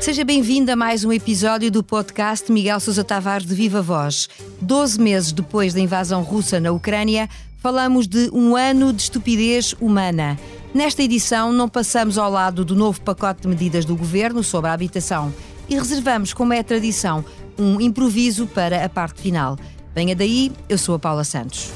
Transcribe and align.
Seja 0.00 0.24
bem-vindo 0.24 0.70
a 0.70 0.76
mais 0.76 1.04
um 1.04 1.12
episódio 1.12 1.70
do 1.70 1.82
podcast 1.82 2.52
Miguel 2.52 2.78
Sousa 2.80 3.02
Tavares 3.02 3.46
de 3.46 3.54
Viva 3.54 3.80
Voz. 3.80 4.28
Doze 4.60 5.00
meses 5.00 5.32
depois 5.32 5.72
da 5.72 5.80
invasão 5.80 6.22
russa 6.22 6.60
na 6.60 6.70
Ucrânia, 6.70 7.28
falamos 7.58 8.06
de 8.06 8.28
um 8.32 8.56
ano 8.56 8.92
de 8.92 9.02
estupidez 9.02 9.74
humana. 9.80 10.38
Nesta 10.74 11.02
edição, 11.02 11.52
não 11.52 11.68
passamos 11.68 12.18
ao 12.18 12.30
lado 12.30 12.64
do 12.64 12.74
novo 12.74 13.00
pacote 13.00 13.42
de 13.42 13.48
medidas 13.48 13.84
do 13.84 13.96
governo 13.96 14.42
sobre 14.42 14.70
a 14.70 14.74
habitação 14.74 15.32
e 15.68 15.76
reservamos, 15.76 16.34
como 16.34 16.52
é 16.52 16.58
a 16.58 16.64
tradição, 16.64 17.24
um 17.58 17.80
improviso 17.80 18.46
para 18.46 18.84
a 18.84 18.88
parte 18.88 19.22
final. 19.22 19.56
Venha 19.94 20.16
daí, 20.16 20.52
eu 20.68 20.76
sou 20.76 20.94
a 20.96 20.98
Paula 20.98 21.24
Santos. 21.24 21.70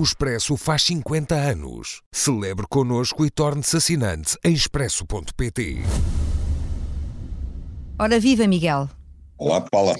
O 0.00 0.02
Expresso 0.02 0.56
faz 0.56 0.84
50 0.84 1.34
anos. 1.34 2.00
Celebre 2.10 2.64
connosco 2.66 3.22
e 3.26 3.28
torne-se 3.28 3.76
assinante 3.76 4.34
em 4.42 4.54
expresso.pt. 4.54 5.76
Ora 7.98 8.18
viva, 8.18 8.46
Miguel. 8.46 8.88
Olá, 9.36 9.60
Paula. 9.60 9.94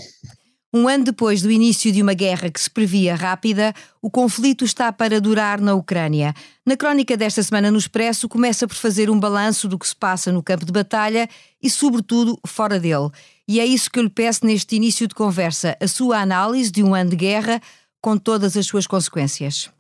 Um 0.73 0.89
ano 0.89 1.05
depois 1.05 1.43
do 1.43 1.51
início 1.51 1.93
de 1.93 2.01
uma 2.01 2.15
guerra 2.15 2.49
que 2.49 2.59
se 2.59 2.71
previa 2.71 3.15
rápida, 3.15 3.75
o 4.01 4.11
conflito 4.11 4.65
está 4.65 4.91
para 4.91 5.21
durar 5.21 5.61
na 5.61 5.75
Ucrânia. 5.75 6.33
Na 6.65 6.79
crónica 6.79 7.15
desta 7.15 7.43
semana 7.43 7.71
no 7.71 7.77
Expresso, 7.77 8.27
começa 8.27 8.67
por 8.67 8.77
fazer 8.77 9.11
um 9.11 9.21
balanço 9.21 9.69
do 9.69 9.79
que 9.79 9.87
se 9.87 9.95
passa 9.95 10.33
no 10.33 10.43
campo 10.43 10.65
de 10.65 10.73
batalha 10.73 11.29
e, 11.63 11.69
sobretudo, 11.69 12.41
fora 12.47 12.81
dele. 12.81 13.11
E 13.47 13.61
é 13.61 13.67
isso 13.67 13.91
que 13.91 13.99
eu 13.99 14.05
lhe 14.05 14.09
peço 14.09 14.47
neste 14.47 14.77
início 14.77 15.07
de 15.07 15.15
conversa, 15.15 15.77
a 15.79 15.87
sua 15.87 16.23
análise 16.23 16.71
de 16.71 16.83
um 16.83 16.95
ano 16.95 17.11
de 17.11 17.17
guerra 17.17 17.61
com 18.01 18.17
todas 18.17 18.57
as 18.57 18.65
suas 18.65 18.87
consequências. 18.87 19.71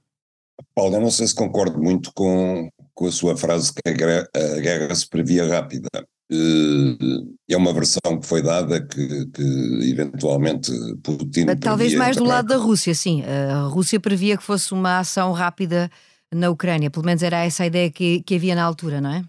Paulo, 0.75 0.97
eu 0.97 1.01
não 1.01 1.11
sei 1.11 1.27
se 1.27 1.35
concordo 1.35 1.81
muito 1.81 2.13
com, 2.15 2.69
com 2.95 3.07
a 3.07 3.13
sua 3.13 3.37
frase 3.37 3.73
que 3.73 3.89
a 3.89 3.93
guerra, 3.93 4.29
a 4.35 4.61
guerra 4.61 4.95
se 4.95 5.09
previa 5.09 5.47
rápida. 5.47 5.89
Eh, 6.33 7.53
é 7.55 7.57
uma 7.57 7.73
versão 7.73 8.21
que 8.21 8.27
foi 8.27 8.41
dada 8.41 8.81
que, 8.81 9.27
que 9.27 9.43
eventualmente 9.91 10.71
Putin. 11.03 11.47
Talvez 11.61 11.95
mais 11.95 12.17
do 12.17 12.25
lado 12.25 12.49
da 12.49 12.57
Rússia, 12.57 12.95
sim. 12.95 13.23
A 13.25 13.63
Rússia 13.63 13.99
previa 13.99 14.37
que 14.37 14.43
fosse 14.43 14.73
uma 14.73 15.01
ação 15.01 15.33
rápida 15.33 15.91
na 16.33 16.49
Ucrânia, 16.49 16.91
pelo 16.91 17.05
menos 17.05 17.23
era 17.23 17.45
essa 17.45 17.65
a 17.65 17.67
ideia 17.67 17.91
que, 17.91 18.23
que 18.23 18.37
havia 18.37 18.55
na 18.55 18.63
altura, 18.63 19.01
não 19.01 19.11
é? 19.11 19.25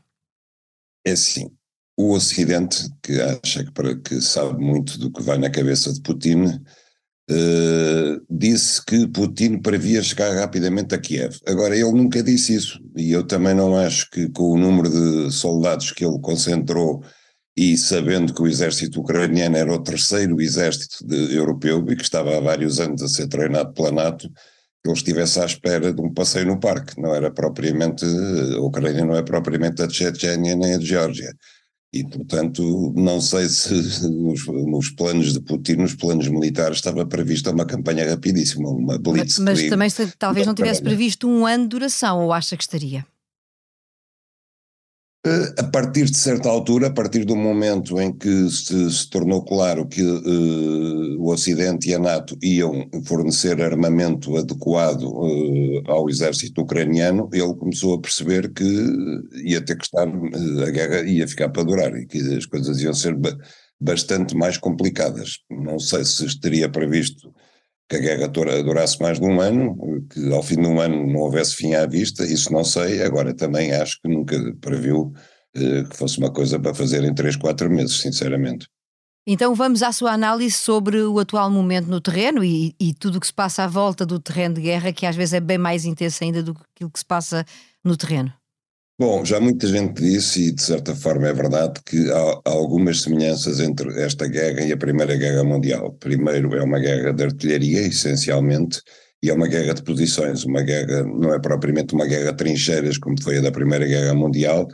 É 1.05 1.15
sim. 1.15 1.49
O 1.97 2.13
Ocidente, 2.13 2.89
que 3.01 3.19
acha 3.19 3.63
que, 3.63 3.95
que 3.97 4.21
sabe 4.21 4.63
muito 4.63 4.97
do 4.97 5.11
que 5.11 5.21
vai 5.23 5.37
na 5.37 5.49
cabeça 5.49 5.91
de 5.91 6.01
Putin, 6.01 6.61
Uh, 7.31 8.19
disse 8.29 8.83
que 8.83 9.07
Putin 9.07 9.59
previa 9.59 10.03
chegar 10.03 10.35
rapidamente 10.35 10.93
a 10.93 10.97
Kiev. 10.97 11.37
Agora, 11.47 11.73
ele 11.73 11.91
nunca 11.93 12.21
disse 12.21 12.55
isso, 12.55 12.81
e 12.97 13.11
eu 13.11 13.23
também 13.23 13.53
não 13.53 13.77
acho 13.77 14.09
que 14.09 14.27
com 14.29 14.51
o 14.51 14.57
número 14.57 14.89
de 14.89 15.31
soldados 15.31 15.91
que 15.91 16.03
ele 16.03 16.19
concentrou 16.19 17.01
e 17.55 17.77
sabendo 17.77 18.33
que 18.33 18.41
o 18.41 18.47
exército 18.47 18.99
ucraniano 18.99 19.55
era 19.55 19.73
o 19.73 19.81
terceiro 19.81 20.41
exército 20.41 21.05
de, 21.07 21.35
europeu 21.35 21.85
e 21.89 21.95
que 21.95 22.03
estava 22.03 22.37
há 22.37 22.41
vários 22.41 22.79
anos 22.79 23.01
a 23.01 23.07
ser 23.07 23.27
treinado 23.27 23.73
pela 23.73 23.91
NATO, 23.91 24.29
ele 24.83 24.93
estivesse 24.93 25.39
à 25.39 25.45
espera 25.45 25.93
de 25.93 26.01
um 26.01 26.13
passeio 26.13 26.47
no 26.47 26.59
parque. 26.59 26.99
Não 26.99 27.13
era 27.13 27.31
propriamente, 27.31 28.03
a 28.05 28.59
Ucrânia 28.59 29.05
não 29.05 29.15
é 29.15 29.21
propriamente 29.21 29.81
a 29.81 29.89
Chechênia 29.89 30.55
nem 30.55 30.75
a 30.75 30.79
Geórgia. 30.79 31.31
E, 31.93 32.05
portanto, 32.05 32.93
não 32.95 33.19
sei 33.19 33.49
se 33.49 33.73
nos, 34.09 34.47
nos, 34.47 34.89
planos 34.91 35.33
de 35.33 35.41
Putin, 35.41 35.73
nos 35.73 35.93
planos 35.93 36.29
militares, 36.29 36.77
estava 36.77 37.05
prevista 37.05 37.51
uma 37.51 37.65
campanha 37.65 38.09
rapidíssima, 38.09 38.69
uma 38.69 38.97
blitz. 38.97 39.39
Mas, 39.39 39.59
mas 39.59 39.69
também 39.69 39.89
se, 39.89 40.07
talvez 40.17 40.47
não 40.47 40.55
tivesse 40.55 40.81
previsto 40.81 41.27
um 41.27 41.45
ano 41.45 41.63
de 41.63 41.69
duração, 41.69 42.23
ou 42.23 42.31
acha 42.31 42.55
que 42.55 42.63
estaria? 42.63 43.05
Eh, 45.23 45.53
a 45.59 45.63
partir 45.63 46.05
de 46.05 46.17
certa 46.17 46.49
altura, 46.49 46.87
a 46.87 46.93
partir 46.93 47.25
do 47.25 47.35
momento 47.35 48.01
em 48.01 48.11
que 48.11 48.49
se, 48.49 48.89
se 48.89 49.07
tornou 49.07 49.45
claro 49.45 49.87
que 49.87 50.01
uh, 50.01 51.21
o 51.21 51.31
Ocidente 51.31 51.89
e 51.89 51.93
a 51.93 51.99
NATO 51.99 52.35
iam 52.41 52.89
fornecer 53.05 53.61
armamento 53.61 54.35
adequado 54.35 55.03
uh, 55.03 55.83
ao 55.91 56.09
exército 56.09 56.61
ucraniano, 56.61 57.29
ele 57.31 57.53
começou 57.53 57.93
a 57.93 58.01
perceber 58.01 58.51
que 58.51 58.63
ia 59.45 59.61
ter 59.63 59.77
que 59.77 59.83
estar, 59.83 60.07
uh, 60.07 60.63
a 60.65 60.71
guerra 60.71 61.01
ia 61.07 61.27
ficar 61.27 61.49
para 61.49 61.63
durar 61.65 61.95
e 61.95 62.07
que 62.07 62.17
as 62.35 62.47
coisas 62.47 62.81
iam 62.81 62.93
ser 62.93 63.15
ba 63.15 63.37
bastante 63.79 64.35
mais 64.35 64.57
complicadas. 64.57 65.39
Não 65.49 65.79
sei 65.79 66.05
se 66.05 66.39
teria 66.39 66.69
previsto 66.69 67.31
que 67.91 67.97
a 67.97 67.99
guerra 67.99 68.27
durasse 68.29 69.01
mais 69.01 69.19
de 69.19 69.25
um 69.25 69.41
ano, 69.41 69.75
que 70.09 70.31
ao 70.31 70.41
fim 70.41 70.55
de 70.55 70.65
um 70.65 70.79
ano 70.79 71.05
não 71.05 71.19
houvesse 71.19 71.57
fim 71.57 71.73
à 71.73 71.85
vista, 71.85 72.23
isso 72.23 72.53
não 72.53 72.63
sei, 72.63 73.03
agora 73.03 73.33
também 73.33 73.73
acho 73.73 73.99
que 74.01 74.07
nunca 74.07 74.37
previu 74.61 75.11
eh, 75.53 75.83
que 75.83 75.97
fosse 75.97 76.17
uma 76.17 76.31
coisa 76.31 76.57
para 76.57 76.73
fazer 76.73 77.03
em 77.03 77.13
três, 77.13 77.35
quatro 77.35 77.69
meses, 77.69 77.99
sinceramente. 77.99 78.65
Então 79.27 79.53
vamos 79.53 79.83
à 79.83 79.91
sua 79.91 80.13
análise 80.13 80.55
sobre 80.55 81.01
o 81.01 81.19
atual 81.19 81.51
momento 81.51 81.87
no 81.87 81.99
terreno 81.99 82.41
e, 82.45 82.73
e 82.79 82.93
tudo 82.93 83.17
o 83.17 83.19
que 83.19 83.27
se 83.27 83.33
passa 83.33 83.65
à 83.65 83.67
volta 83.67 84.05
do 84.05 84.19
terreno 84.21 84.55
de 84.55 84.61
guerra, 84.61 84.93
que 84.93 85.05
às 85.05 85.15
vezes 85.15 85.33
é 85.33 85.41
bem 85.41 85.57
mais 85.57 85.83
intenso 85.83 86.23
ainda 86.23 86.41
do 86.41 86.53
que 86.53 86.61
aquilo 86.73 86.89
que 86.89 86.99
se 86.99 87.05
passa 87.05 87.45
no 87.83 87.97
terreno. 87.97 88.33
Bom, 89.01 89.25
já 89.25 89.39
muita 89.39 89.65
gente 89.65 89.99
disse, 89.99 90.49
e 90.49 90.51
de 90.51 90.61
certa 90.61 90.93
forma 90.95 91.27
é 91.27 91.33
verdade, 91.33 91.81
que 91.83 91.97
há, 92.11 92.41
algumas 92.45 93.01
semelhanças 93.01 93.59
entre 93.59 93.99
esta 93.99 94.27
guerra 94.27 94.61
e 94.61 94.71
a 94.71 94.77
Primeira 94.77 95.15
Guerra 95.15 95.43
Mundial. 95.43 95.93
Primeiro, 95.93 96.55
é 96.55 96.61
uma 96.61 96.77
guerra 96.77 97.11
de 97.11 97.23
artilharia, 97.23 97.81
essencialmente, 97.81 98.79
e 99.23 99.31
é 99.31 99.33
uma 99.33 99.47
guerra 99.47 99.73
de 99.73 99.81
posições. 99.81 100.43
Uma 100.43 100.61
guerra, 100.61 101.01
não 101.01 101.33
é 101.33 101.39
propriamente 101.39 101.95
uma 101.95 102.05
guerra 102.05 102.29
de 102.29 102.37
trincheiras, 102.37 102.99
como 102.99 103.19
foi 103.23 103.39
a 103.39 103.41
da 103.41 103.51
Primeira 103.51 103.87
Guerra 103.87 104.13
Mundial, 104.13 104.67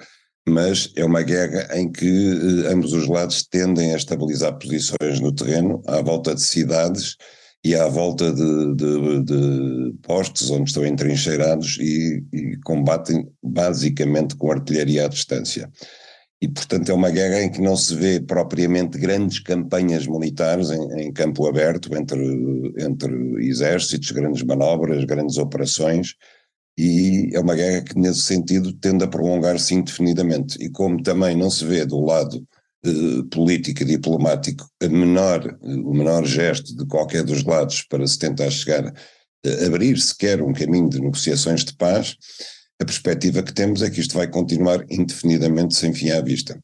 mas 0.45 0.91
é 0.97 1.05
uma 1.05 1.21
guerra 1.21 1.79
em 1.79 1.89
que 1.89 2.05
eh, 2.05 2.73
ambos 2.73 2.91
os 2.91 3.07
lados 3.07 3.47
tendem 3.49 3.94
a 3.94 3.97
estabilizar 3.97 4.59
posições 4.59 5.21
no 5.21 5.33
terreno, 5.33 5.81
à 5.88 6.01
volta 6.01 6.35
de 6.35 6.41
cidades 6.41 7.15
e 7.67 7.75
à 7.75 7.85
volta 7.89 8.31
de, 8.31 8.75
de, 8.75 9.23
de 9.23 9.94
postes 10.01 10.50
onde 10.50 10.69
estão 10.69 10.85
entrincheirados 10.85 11.78
e, 11.81 12.23
e, 12.31 12.57
combatem 12.63 13.28
basicamente 13.44 14.38
com 14.38 14.50
artilharia 14.50 15.03
à 15.03 15.07
distância. 15.09 15.69
E, 16.41 16.47
portanto, 16.47 16.89
é 16.89 16.94
uma 16.94 17.09
guerra 17.09 17.44
em 17.44 17.51
que 17.51 17.59
não 17.59 17.75
se 17.75 17.94
vê 17.94 18.22
propriamente 18.22 18.97
grandes 18.97 19.39
campanhas 19.39 20.07
militares 20.07 20.72
em, 20.72 21.01
em 21.01 21.11
campo 21.11 21.45
aberto 21.45 21.94
entre, 21.94 22.73
entre 22.79 23.45
exércitos, 23.45 24.11
grandes 24.11 24.44
manobras, 24.44 25.03
grandes 25.03 25.38
operações, 25.38 26.13
e 26.77 27.31
é 27.33 27.39
uma 27.41 27.56
guerra 27.56 27.81
que, 27.81 28.00
nesse 28.00 28.22
sentido, 28.22 28.72
tende 28.72 29.03
a 29.03 29.07
prolongar-se 29.07 29.73
indefinidamente. 29.75 30.57
E 30.63 30.69
como 30.69 31.03
também 31.03 31.35
não 31.35 31.50
se 31.50 31.66
vê 31.66 31.85
do 31.85 32.00
lado 32.00 32.47
eh, 32.85 33.23
político 33.31 33.81
e 33.81 33.85
diplomático 33.85 34.69
a 34.81 34.88
menor, 34.88 35.57
o 35.61 35.93
menor 35.93 36.25
gesto 36.25 36.75
de 36.75 36.85
qualquer 36.85 37.23
dos 37.23 37.43
lados 37.43 37.81
para 37.83 38.05
se 38.05 38.19
tentar 38.19 38.49
chegar 38.51 38.85
a 38.85 39.65
abrir 39.65 39.99
sequer 39.99 40.41
um 40.41 40.53
caminho 40.53 40.89
de 40.89 40.99
negociações 40.99 41.63
de 41.63 41.73
paz, 41.75 42.15
a 42.81 42.85
perspectiva 42.85 43.41
que 43.41 43.53
temos 43.53 43.81
é 43.81 43.89
que 43.89 43.99
isto 43.99 44.15
vai 44.15 44.27
continuar 44.27 44.85
indefinidamente 44.89 45.75
sem 45.75 45.93
fim 45.93 46.11
à 46.11 46.21
vista. 46.21 46.59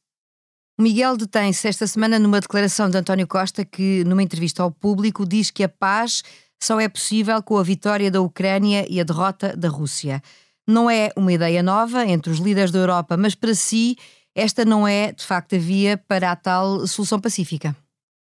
Miguel 0.79 1.18
detém-se 1.18 1.68
esta 1.68 1.85
semana 1.85 2.18
numa 2.18 2.40
declaração 2.40 2.90
de 2.90 2.97
António 2.97 3.28
Costa 3.28 3.63
que, 3.63 4.03
numa 4.06 4.24
entrevista 4.24 4.63
ao 4.63 4.72
público, 4.72 5.25
diz 5.25 5.51
que 5.51 5.63
a 5.63 5.69
paz 5.69 6.24
só 6.62 6.80
é 6.80 6.88
possível 6.88 7.41
com 7.44 7.57
a 7.57 7.63
vitória 7.63 8.09
da 8.09 8.22
Ucrânia 8.22 8.85
e 8.90 9.00
a 9.00 9.03
derrota 9.03 9.56
da 9.56 9.69
Rússia. 9.69 10.22
Não 10.68 10.90
é 10.90 11.12
uma 11.16 11.34
ideia 11.34 11.62
nova 11.62 12.06
entre 12.06 12.31
os 12.31 12.40
líderes 12.40 12.72
da 12.72 12.80
Europa, 12.80 13.18
mas 13.18 13.35
para 13.35 13.53
si 13.53 13.97
esta 14.36 14.66
não 14.66 14.88
é, 14.88 15.12
de 15.12 15.24
facto, 15.24 15.56
a 15.56 15.60
via 15.60 15.98
para 15.98 16.32
a 16.32 16.36
tal 16.36 16.86
solução 16.88 17.20
pacífica. 17.20 17.76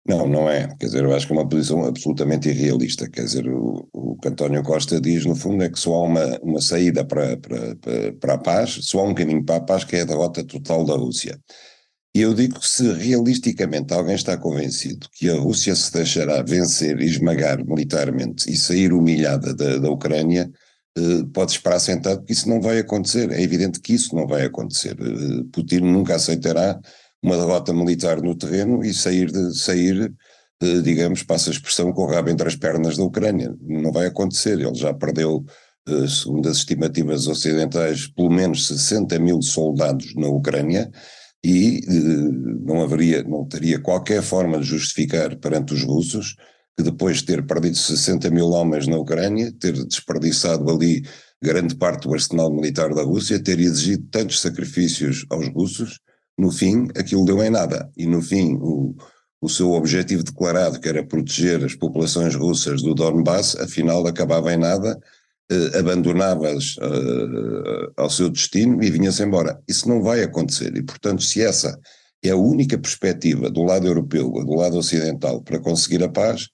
Não, 0.07 0.27
não 0.27 0.49
é. 0.49 0.67
Quer 0.79 0.87
dizer, 0.87 1.03
eu 1.03 1.13
acho 1.15 1.27
que 1.27 1.33
é 1.33 1.35
uma 1.35 1.47
posição 1.47 1.85
absolutamente 1.85 2.49
irrealista. 2.49 3.09
Quer 3.09 3.23
dizer, 3.23 3.47
o, 3.47 3.87
o 3.93 4.17
que 4.17 4.29
António 4.29 4.63
Costa 4.63 4.99
diz, 4.99 5.25
no 5.25 5.35
fundo, 5.35 5.63
é 5.63 5.69
que 5.69 5.79
só 5.79 5.93
há 5.93 6.03
uma, 6.03 6.39
uma 6.41 6.61
saída 6.61 7.05
para, 7.05 7.37
para, 7.37 7.75
para, 8.19 8.33
a 8.33 8.37
paz, 8.37 8.79
só 8.81 8.99
há 8.99 9.03
um 9.03 9.13
caminho 9.13 9.45
para 9.45 9.57
a 9.57 9.61
paz, 9.61 9.83
que 9.83 9.95
é 9.95 10.01
a 10.01 10.05
derrota 10.05 10.43
total 10.43 10.83
da 10.85 10.95
Rússia. 10.95 11.39
E 12.13 12.21
eu 12.21 12.33
digo 12.33 12.59
que 12.59 12.67
se 12.67 12.91
realisticamente 12.91 13.93
alguém 13.93 14.15
está 14.15 14.37
convencido 14.37 15.07
que 15.13 15.29
a 15.29 15.35
Rússia 15.35 15.73
se 15.75 15.93
deixará 15.93 16.41
vencer 16.41 16.99
e 16.99 17.05
esmagar 17.05 17.63
militarmente 17.65 18.51
e 18.51 18.57
sair 18.57 18.91
humilhada 18.91 19.53
da, 19.55 19.77
da 19.77 19.89
Ucrânia, 19.89 20.51
pode 21.33 21.51
esperar 21.53 21.79
sentado 21.79 22.23
que 22.23 22.33
isso 22.33 22.49
não 22.49 22.61
vai 22.61 22.79
acontecer. 22.79 23.31
É 23.31 23.41
evidente 23.41 23.79
que 23.79 23.93
isso 23.93 24.15
não 24.15 24.27
vai 24.27 24.43
acontecer. 24.43 24.97
Eh, 24.99 25.43
Putin 25.51 25.79
nunca 25.81 26.15
aceitará 26.15 26.79
uma 27.23 27.37
derrota 27.37 27.73
militar 27.73 28.21
no 28.21 28.35
terreno 28.35 28.83
e 28.83 28.93
sair, 28.93 29.31
de, 29.31 29.57
sair 29.57 30.13
eh, 30.61 30.81
digamos, 30.81 31.23
passa 31.23 31.49
a 31.49 31.53
expressão, 31.53 31.93
com 31.93 32.03
o 32.03 32.07
rabo 32.07 32.29
entre 32.29 32.47
as 32.47 32.55
pernas 32.55 32.97
da 32.97 33.03
Ucrânia. 33.03 33.55
Não 33.61 33.91
vai 33.91 34.07
acontecer. 34.07 34.59
Ele 34.59 34.75
já 34.75 34.93
perdeu, 34.93 35.45
segundo 36.07 36.49
as 36.49 36.57
estimativas 36.57 37.27
ocidentais, 37.27 38.07
pelo 38.07 38.29
menos 38.29 38.67
60 38.67 39.17
mil 39.19 39.41
soldados 39.41 40.13
na 40.15 40.27
Ucrânia 40.27 40.91
e 41.43 41.81
não 42.63 42.83
haveria, 42.83 43.23
não 43.23 43.45
teria 43.47 43.79
qualquer 43.79 44.21
forma 44.21 44.59
de 44.59 44.65
justificar 44.65 45.35
perante 45.37 45.73
os 45.73 45.83
russos 45.83 46.35
que 46.81 46.89
depois 46.89 47.17
de 47.17 47.25
ter 47.25 47.45
perdido 47.45 47.77
60 47.77 48.29
mil 48.31 48.49
homens 48.49 48.87
na 48.87 48.97
Ucrânia, 48.97 49.53
ter 49.59 49.73
desperdiçado 49.85 50.69
ali 50.69 51.03
grande 51.41 51.75
parte 51.75 52.07
do 52.07 52.13
arsenal 52.13 52.51
militar 52.51 52.93
da 52.93 53.03
Rússia, 53.03 53.41
ter 53.41 53.59
exigido 53.59 54.07
tantos 54.11 54.41
sacrifícios 54.41 55.25
aos 55.29 55.47
russos, 55.49 55.99
no 56.37 56.51
fim 56.51 56.87
aquilo 56.97 57.25
deu 57.25 57.43
em 57.43 57.49
nada. 57.49 57.89
E 57.95 58.05
no 58.07 58.21
fim 58.21 58.57
o, 58.59 58.95
o 59.39 59.47
seu 59.47 59.71
objetivo 59.71 60.23
declarado, 60.23 60.79
que 60.79 60.89
era 60.89 61.05
proteger 61.05 61.63
as 61.63 61.75
populações 61.75 62.35
russas 62.35 62.81
do 62.81 62.95
Donbass, 62.95 63.55
afinal 63.57 64.05
acabava 64.07 64.51
em 64.53 64.57
nada, 64.57 64.99
eh, 65.51 65.79
abandonava-as 65.79 66.75
eh, 66.81 67.91
ao 67.97 68.09
seu 68.09 68.29
destino 68.29 68.83
e 68.83 68.89
vinha-se 68.89 69.23
embora. 69.23 69.61
Isso 69.67 69.87
não 69.87 70.01
vai 70.01 70.23
acontecer 70.23 70.75
e, 70.75 70.83
portanto, 70.83 71.21
se 71.21 71.41
essa 71.41 71.79
é 72.23 72.29
a 72.29 72.35
única 72.35 72.77
perspectiva 72.77 73.49
do 73.49 73.63
lado 73.63 73.85
europeu, 73.87 74.31
do 74.31 74.53
lado 74.53 74.77
ocidental, 74.77 75.41
para 75.41 75.59
conseguir 75.59 76.03
a 76.03 76.09
paz, 76.09 76.49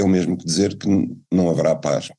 é 0.00 0.04
o 0.04 0.08
mesmo 0.08 0.36
que 0.36 0.44
dizer 0.44 0.76
que 0.76 0.88
não 1.32 1.50
haverá 1.50 1.74
paz. 1.76 2.10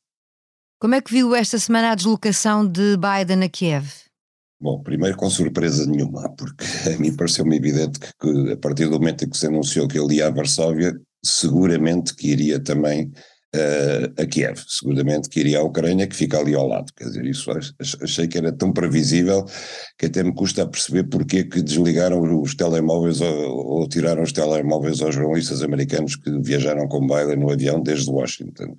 Como 0.79 0.95
é 0.95 1.01
que 1.01 1.11
viu 1.11 1.35
esta 1.35 1.59
semana 1.59 1.91
a 1.91 1.95
deslocação 1.95 2.67
de 2.67 2.97
Biden 2.97 3.43
a 3.43 3.49
Kiev? 3.49 3.87
Bom, 4.59 4.81
primeiro 4.81 5.17
com 5.17 5.29
surpresa 5.29 5.85
nenhuma, 5.85 6.29
porque 6.35 6.65
a 6.93 6.97
mim 6.97 7.15
pareceu-me 7.15 7.55
evidente 7.55 7.99
que, 7.99 8.07
que, 8.19 8.51
a 8.51 8.57
partir 8.57 8.85
do 8.85 8.99
momento 8.99 9.25
em 9.25 9.29
que 9.29 9.37
se 9.37 9.47
anunciou 9.47 9.87
que 9.87 9.99
ele 9.99 10.15
ia 10.15 10.27
a 10.27 10.31
Varsóvia, 10.31 10.93
seguramente 11.23 12.15
que 12.15 12.29
iria 12.29 12.59
também 12.59 13.11
a 14.18 14.25
Kiev, 14.25 14.63
seguramente 14.65 15.27
que 15.27 15.42
iria 15.42 15.59
à 15.59 15.63
Ucrânia, 15.63 16.07
que 16.07 16.15
fica 16.15 16.39
ali 16.39 16.56
ao 16.56 16.68
lado. 16.68 16.92
Quer 16.95 17.06
dizer, 17.06 17.25
isso 17.25 17.51
achei 18.01 18.27
que 18.27 18.38
era 18.38 18.51
tão 18.51 18.71
previsível 18.71 19.45
que 19.98 20.06
até 20.06 20.24
me 20.24 20.33
custa 20.33 20.68
perceber 20.68 21.03
porque 21.03 21.39
é 21.39 21.44
que 21.44 21.62
desligaram 21.62 22.42
os 22.42 22.56
telemóveis 22.56 23.19
ou, 23.19 23.81
ou 23.81 23.89
tiraram 23.89 24.24
os 24.24 24.31
telemóveis 24.31 25.01
aos 25.01 25.15
jornalistas 25.15 25.62
americanos 25.63 26.15
que 26.15 26.31
viajaram 26.39 26.88
com 26.88 27.06
Biden 27.06 27.38
no 27.38 27.51
avião 27.51 27.81
desde 27.81 28.09
Washington. 28.09 28.77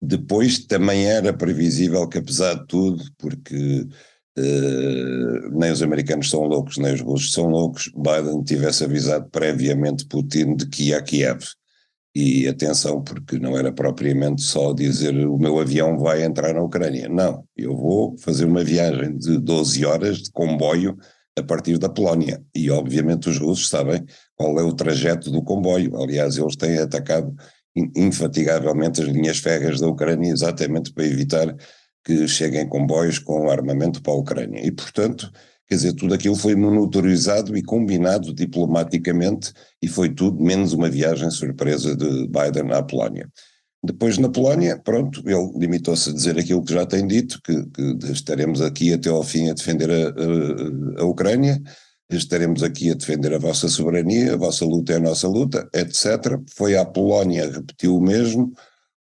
Depois 0.00 0.66
também 0.66 1.06
era 1.06 1.32
previsível 1.32 2.08
que, 2.08 2.18
apesar 2.18 2.54
de 2.54 2.66
tudo, 2.66 3.04
porque 3.16 3.86
uh, 4.36 5.58
nem 5.58 5.70
os 5.70 5.80
americanos 5.80 6.28
são 6.28 6.42
loucos, 6.42 6.76
nem 6.76 6.92
os 6.92 7.00
russos 7.00 7.32
são 7.32 7.48
loucos, 7.48 7.90
Biden 7.96 8.42
tivesse 8.42 8.84
avisado 8.84 9.30
previamente 9.30 10.04
Putin 10.06 10.56
de 10.56 10.66
que 10.68 10.88
ia 10.88 10.98
a 10.98 11.02
Kiev. 11.02 11.44
E 12.14 12.46
atenção, 12.46 13.02
porque 13.02 13.38
não 13.38 13.56
era 13.56 13.72
propriamente 13.72 14.42
só 14.42 14.74
dizer 14.74 15.14
o 15.26 15.38
meu 15.38 15.58
avião 15.58 15.98
vai 15.98 16.22
entrar 16.22 16.52
na 16.52 16.62
Ucrânia. 16.62 17.08
Não, 17.08 17.44
eu 17.56 17.74
vou 17.74 18.18
fazer 18.18 18.44
uma 18.44 18.62
viagem 18.62 19.16
de 19.16 19.38
12 19.38 19.84
horas 19.86 20.18
de 20.18 20.30
comboio 20.30 20.96
a 21.38 21.42
partir 21.42 21.78
da 21.78 21.88
Polónia. 21.88 22.42
E 22.54 22.70
obviamente 22.70 23.30
os 23.30 23.38
russos 23.38 23.68
sabem 23.68 24.04
qual 24.36 24.58
é 24.60 24.62
o 24.62 24.74
trajeto 24.74 25.30
do 25.30 25.42
comboio. 25.42 25.96
Aliás, 25.96 26.36
eles 26.36 26.56
têm 26.56 26.78
atacado 26.78 27.34
infatigavelmente 27.74 29.00
as 29.00 29.08
linhas 29.08 29.38
férreas 29.38 29.80
da 29.80 29.88
Ucrânia, 29.88 30.30
exatamente 30.30 30.92
para 30.92 31.06
evitar 31.06 31.56
que 32.04 32.26
cheguem 32.28 32.68
comboios 32.68 33.18
com 33.18 33.50
armamento 33.50 34.02
para 34.02 34.12
a 34.12 34.16
Ucrânia. 34.16 34.60
E, 34.64 34.70
portanto, 34.70 35.30
quer 35.72 35.76
dizer, 35.76 35.92
tudo 35.94 36.12
aquilo 36.12 36.36
foi 36.36 36.54
monitorizado 36.54 37.56
e 37.56 37.62
combinado 37.62 38.34
diplomaticamente 38.34 39.54
e 39.80 39.88
foi 39.88 40.10
tudo 40.10 40.42
menos 40.42 40.74
uma 40.74 40.90
viagem 40.90 41.30
surpresa 41.30 41.96
de 41.96 42.28
Biden 42.28 42.70
à 42.72 42.82
Polónia. 42.82 43.26
Depois, 43.82 44.18
na 44.18 44.28
Polónia, 44.28 44.78
pronto, 44.78 45.22
ele 45.26 45.58
limitou-se 45.58 46.10
a 46.10 46.12
dizer 46.12 46.38
aquilo 46.38 46.62
que 46.62 46.74
já 46.74 46.84
tem 46.84 47.06
dito, 47.06 47.40
que, 47.42 47.64
que 47.64 48.12
estaremos 48.12 48.60
aqui 48.60 48.92
até 48.92 49.08
ao 49.08 49.22
fim 49.22 49.48
a 49.48 49.54
defender 49.54 49.90
a, 49.90 51.00
a, 51.00 51.02
a 51.02 51.04
Ucrânia, 51.06 51.60
estaremos 52.10 52.62
aqui 52.62 52.90
a 52.90 52.94
defender 52.94 53.32
a 53.32 53.38
vossa 53.38 53.66
soberania, 53.66 54.34
a 54.34 54.36
vossa 54.36 54.66
luta 54.66 54.92
é 54.92 54.96
a 54.96 55.00
nossa 55.00 55.26
luta, 55.26 55.66
etc. 55.72 56.38
Foi 56.54 56.76
à 56.76 56.84
Polónia, 56.84 57.50
repetiu 57.50 57.96
o 57.96 58.02
mesmo. 58.02 58.52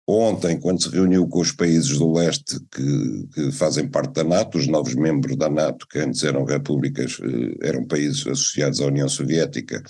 Ontem, 0.07 0.59
quando 0.59 0.81
se 0.81 0.89
reuniu 0.89 1.27
com 1.27 1.39
os 1.39 1.51
países 1.51 1.97
do 1.97 2.11
leste 2.11 2.59
que, 2.71 3.27
que, 3.33 3.51
fazem 3.51 3.87
parte 3.87 4.13
da 4.13 4.23
NATO, 4.23 4.57
os 4.57 4.67
novos 4.67 4.95
membros 4.95 5.37
da 5.37 5.49
NATO, 5.49 5.87
que 5.87 5.99
antes 5.99 6.23
eram 6.23 6.43
repúblicas, 6.43 7.19
eh, 7.21 7.67
eram 7.67 7.85
países 7.85 8.25
associados 8.25 8.81
à 8.81 8.87
União 8.87 9.07
Soviética, 9.07 9.81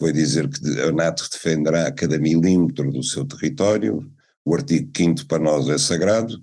foi 0.00 0.12
dizer 0.12 0.48
que 0.48 0.80
a 0.80 0.90
NATO 0.90 1.28
defenderá 1.30 1.92
cada 1.92 2.18
milímetro 2.18 2.90
do 2.90 3.02
seu 3.02 3.24
território, 3.24 4.10
o 4.44 4.54
artigo 4.54 4.90
5 4.96 5.26
para 5.26 5.42
nós 5.42 5.68
é 5.68 5.78
sagrado, 5.78 6.42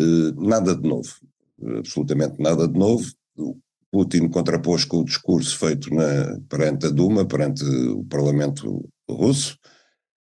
eh, 0.00 0.32
nada 0.36 0.76
de 0.76 0.86
novo, 0.86 1.10
absolutamente 1.78 2.40
nada 2.40 2.68
de 2.68 2.78
novo. 2.78 3.10
Putin 3.90 4.28
contrapôs 4.28 4.84
com 4.84 4.98
o 4.98 5.04
discurso 5.04 5.56
feito 5.56 5.92
na, 5.94 6.38
perante 6.48 6.86
a 6.86 6.90
Duma, 6.90 7.24
perante 7.24 7.64
o 7.64 8.04
Parlamento 8.04 8.88
russo. 9.08 9.56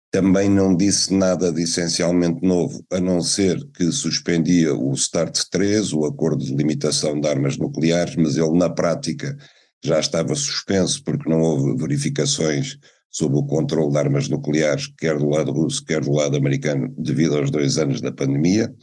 Também 0.09 0.49
não 0.49 0.75
disse 0.75 1.13
nada 1.13 1.51
de 1.51 1.63
essencialmente 1.63 2.45
novo, 2.45 2.83
a 2.91 2.99
não 2.99 3.21
ser 3.21 3.61
que 3.71 3.91
suspendia 3.91 4.73
o 4.73 4.95
START 4.95 5.37
3, 5.51 5.93
o 5.93 6.05
acordo 6.05 6.45
de 6.45 6.55
limitação 6.55 7.19
de 7.19 7.27
armas 7.27 7.57
nucleares, 7.57 8.15
mas 8.15 8.37
ele 8.37 8.57
na 8.57 8.69
prática 8.69 9.37
já 9.83 9.99
estava 9.99 10.33
suspenso 10.33 11.03
porque 11.03 11.29
não 11.29 11.41
houve 11.41 11.75
verificações 11.75 12.77
sobre 13.09 13.37
o 13.37 13.45
controle 13.45 13.91
de 13.91 13.97
armas 13.97 14.29
nucleares, 14.29 14.87
quer 14.97 15.17
do 15.17 15.29
lado 15.29 15.51
russo, 15.51 15.83
quer 15.83 16.01
do 16.01 16.11
lado 16.11 16.37
americano, 16.37 16.93
devido 16.97 17.37
aos 17.37 17.51
dois 17.51 17.77
anos 17.77 17.99
da 17.99 18.11
pandemia. 18.11 18.73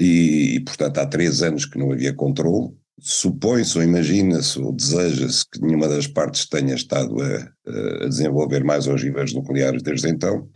E, 0.00 0.56
e 0.56 0.60
portanto, 0.60 0.98
há 0.98 1.06
três 1.06 1.42
anos 1.42 1.64
que 1.64 1.78
não 1.78 1.92
havia 1.92 2.14
controle 2.14 2.74
supõe-se 3.00 3.76
ou 3.76 3.84
imagina-se 3.84 4.58
ou 4.58 4.72
deseja-se 4.72 5.44
que 5.50 5.60
nenhuma 5.60 5.88
das 5.88 6.06
partes 6.06 6.48
tenha 6.48 6.74
estado 6.74 7.14
a, 7.22 8.04
a 8.04 8.08
desenvolver 8.08 8.64
mais 8.64 8.86
ogivas 8.86 9.32
nucleares 9.32 9.82
desde 9.82 10.08
então. 10.08 10.48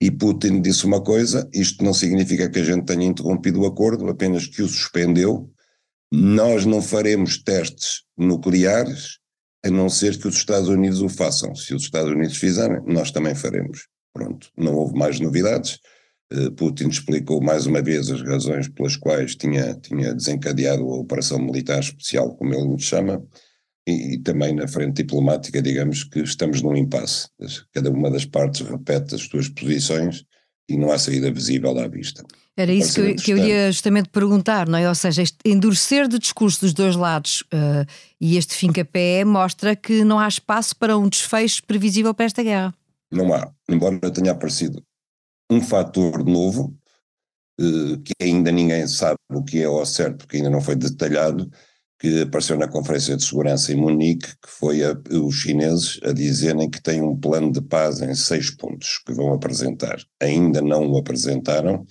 E 0.00 0.10
Putin 0.10 0.60
disse 0.60 0.84
uma 0.84 1.02
coisa: 1.02 1.48
isto 1.52 1.84
não 1.84 1.94
significa 1.94 2.48
que 2.48 2.58
a 2.58 2.64
gente 2.64 2.84
tenha 2.84 3.06
interrompido 3.06 3.60
o 3.60 3.66
acordo, 3.66 4.08
apenas 4.08 4.46
que 4.46 4.62
o 4.62 4.68
suspendeu. 4.68 5.50
Nós 6.12 6.64
não 6.64 6.80
faremos 6.80 7.42
testes 7.42 8.02
nucleares 8.16 9.18
a 9.64 9.70
não 9.70 9.88
ser 9.88 10.18
que 10.18 10.28
os 10.28 10.36
Estados 10.36 10.68
Unidos 10.68 11.00
o 11.00 11.08
façam. 11.08 11.54
Se 11.54 11.74
os 11.74 11.84
Estados 11.84 12.12
Unidos 12.12 12.36
fizerem, 12.36 12.82
nós 12.86 13.10
também 13.10 13.34
faremos. 13.34 13.88
Pronto, 14.12 14.48
não 14.56 14.74
houve 14.74 14.96
mais 14.96 15.18
novidades. 15.18 15.80
Eh, 16.34 16.50
Putin 16.50 16.88
explicou 16.88 17.40
mais 17.40 17.64
uma 17.64 17.80
vez 17.80 18.10
as 18.10 18.20
razões 18.20 18.68
pelas 18.68 18.96
quais 18.96 19.36
tinha, 19.36 19.74
tinha 19.74 20.12
desencadeado 20.12 20.82
a 20.82 20.96
operação 20.96 21.38
militar 21.38 21.78
especial, 21.78 22.34
como 22.34 22.52
ele 22.52 22.66
nos 22.66 22.82
chama, 22.82 23.22
e, 23.86 24.14
e, 24.14 24.18
também 24.18 24.54
na 24.54 24.66
frente 24.66 24.96
diplomática, 24.96 25.62
digamos 25.62 26.02
que 26.02 26.20
estamos 26.20 26.60
num 26.60 26.74
impasse. 26.74 27.28
Cada 27.72 27.90
uma 27.90 28.10
das 28.10 28.24
partes 28.24 28.62
repete 28.62 29.14
as 29.14 29.22
suas 29.22 29.48
posições 29.48 30.24
e 30.68 30.76
não 30.76 30.90
há 30.90 30.98
saída 30.98 31.30
visível 31.30 31.78
à 31.78 31.86
vista. 31.86 32.24
Era 32.56 32.72
isso 32.72 32.94
que 32.94 33.00
eu, 33.00 33.16
que 33.16 33.32
eu, 33.32 33.36
ia 33.36 33.70
justamente 33.70 34.08
perguntar, 34.08 34.66
não 34.66 34.78
é? 34.78 34.88
Ou 34.88 34.94
seja, 34.94 35.22
este 35.22 35.36
endurecer 35.44 36.08
de 36.08 36.18
discurso 36.18 36.62
dos 36.62 36.72
dois 36.72 36.96
lados 36.96 37.42
uh, 37.52 37.84
e 38.20 38.36
este 38.38 38.54
fim-capé 38.54 39.24
mostra 39.24 39.76
que 39.76 40.02
não 40.02 40.18
há 40.18 40.28
espaço 40.28 40.74
para 40.76 40.96
um 40.96 41.08
desfecho 41.08 41.62
previsível 41.64 42.14
para 42.14 42.24
esta 42.24 42.42
guerra. 42.42 42.72
Não 43.12 43.34
há, 43.34 43.52
embora 43.68 44.10
tenha 44.10 44.32
aparecido 44.32 44.82
um 45.50 45.60
fator 45.60 46.24
novo, 46.24 46.76
eh, 47.60 47.98
que 48.04 48.12
ainda 48.20 48.50
ninguém 48.50 48.86
sabe 48.86 49.18
o 49.30 49.42
que 49.44 49.60
é 49.62 49.64
ao 49.64 49.84
certo, 49.86 50.18
porque 50.18 50.38
ainda 50.38 50.50
não 50.50 50.60
foi 50.60 50.76
detalhado, 50.76 51.48
que 52.00 52.22
apareceu 52.22 52.58
na 52.58 52.68
Conferência 52.68 53.16
de 53.16 53.24
Segurança 53.24 53.72
em 53.72 53.76
Munique, 53.76 54.28
que 54.28 54.48
foi 54.50 54.84
a, 54.84 54.94
os 55.12 55.36
chineses 55.36 56.00
a 56.02 56.12
dizerem 56.12 56.68
que 56.70 56.82
têm 56.82 57.00
um 57.02 57.16
plano 57.16 57.52
de 57.52 57.62
paz 57.62 58.00
em 58.02 58.14
seis 58.14 58.50
pontos 58.50 59.00
que 59.06 59.12
vão 59.14 59.32
apresentar. 59.32 59.96
Ainda 60.20 60.60
não 60.60 60.90
o 60.90 60.98
apresentaram. 60.98 61.86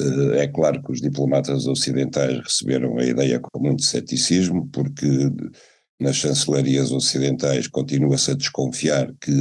Eh, 0.00 0.42
é 0.44 0.48
claro 0.48 0.82
que 0.82 0.92
os 0.92 1.00
diplomatas 1.00 1.66
ocidentais 1.66 2.38
receberam 2.42 2.98
a 2.98 3.04
ideia 3.04 3.40
com 3.40 3.60
muito 3.60 3.82
ceticismo, 3.84 4.68
porque 4.72 5.06
nas 6.00 6.16
chancelarias 6.16 6.92
ocidentais 6.92 7.66
continua-se 7.68 8.30
a 8.32 8.34
desconfiar 8.34 9.12
que 9.20 9.32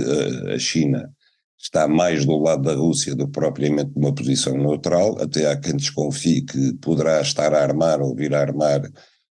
a 0.54 0.60
China 0.60 1.12
está 1.60 1.88
mais 1.88 2.26
do 2.26 2.38
lado 2.38 2.64
da 2.64 2.76
Rússia 2.76 3.16
do 3.16 3.26
que 3.26 3.32
propriamente 3.32 3.92
numa 3.96 4.14
posição 4.14 4.56
neutral, 4.58 5.18
até 5.20 5.50
há 5.50 5.58
quem 5.60 5.76
desconfie 5.76 6.44
que 6.44 6.74
poderá 6.76 7.20
estar 7.22 7.54
a 7.54 7.62
armar 7.62 8.02
ou 8.02 8.16
vir 8.16 8.34
a 8.34 8.42
armar 8.42 8.82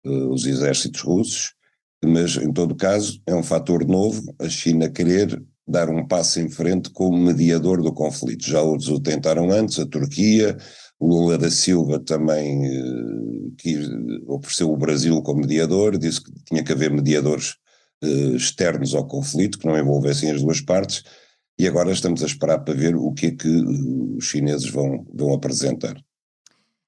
uh, 0.06 0.30
os 0.30 0.46
exércitos 0.46 1.02
russos, 1.02 1.54
mas 2.04 2.36
em 2.36 2.52
todo 2.52 2.76
caso 2.76 3.22
é 3.26 3.34
um 3.34 3.44
fator 3.44 3.86
novo 3.86 4.34
a 4.40 4.50
China 4.50 4.90
querer 4.90 5.42
dar 5.68 5.90
um 5.90 6.08
passo 6.08 6.40
em 6.40 6.50
frente 6.50 6.90
como 6.90 7.18
mediador 7.18 7.82
do 7.82 7.94
conflito. 7.94 8.48
Já 8.48 8.62
outros 8.62 8.90
o 8.90 9.00
tentaram 9.00 9.52
antes, 9.52 9.78
a 9.80 9.86
Turquia, 9.86 10.58
Lula 11.00 11.38
da 11.38 11.50
Silva 11.50 12.00
também 12.00 12.68
uh, 12.68 13.54
quis, 13.58 13.88
ofereceu 14.28 14.72
o 14.72 14.78
Brasil 14.78 15.22
como 15.22 15.42
mediador, 15.42 15.98
disse 15.98 16.22
que 16.24 16.32
tinha 16.46 16.64
que 16.64 16.74
haver 16.74 16.92
mediadores 16.92 17.56
uh, 18.04 18.36
externos 18.36 18.94
ao 18.94 19.08
conflito, 19.08 19.60
que 19.60 19.68
não 19.68 19.78
envolvessem 19.78 20.32
as 20.32 20.42
duas 20.42 20.60
partes, 20.60 21.04
e 21.60 21.68
agora 21.68 21.92
estamos 21.92 22.24
a 22.24 22.26
esperar 22.26 22.60
para 22.60 22.74
ver 22.74 22.96
o 22.96 23.12
que 23.12 23.26
é 23.28 23.32
que 23.32 23.50
os 24.18 24.24
chineses 24.24 24.70
vão, 24.70 25.06
vão 25.14 25.34
apresentar. 25.34 25.94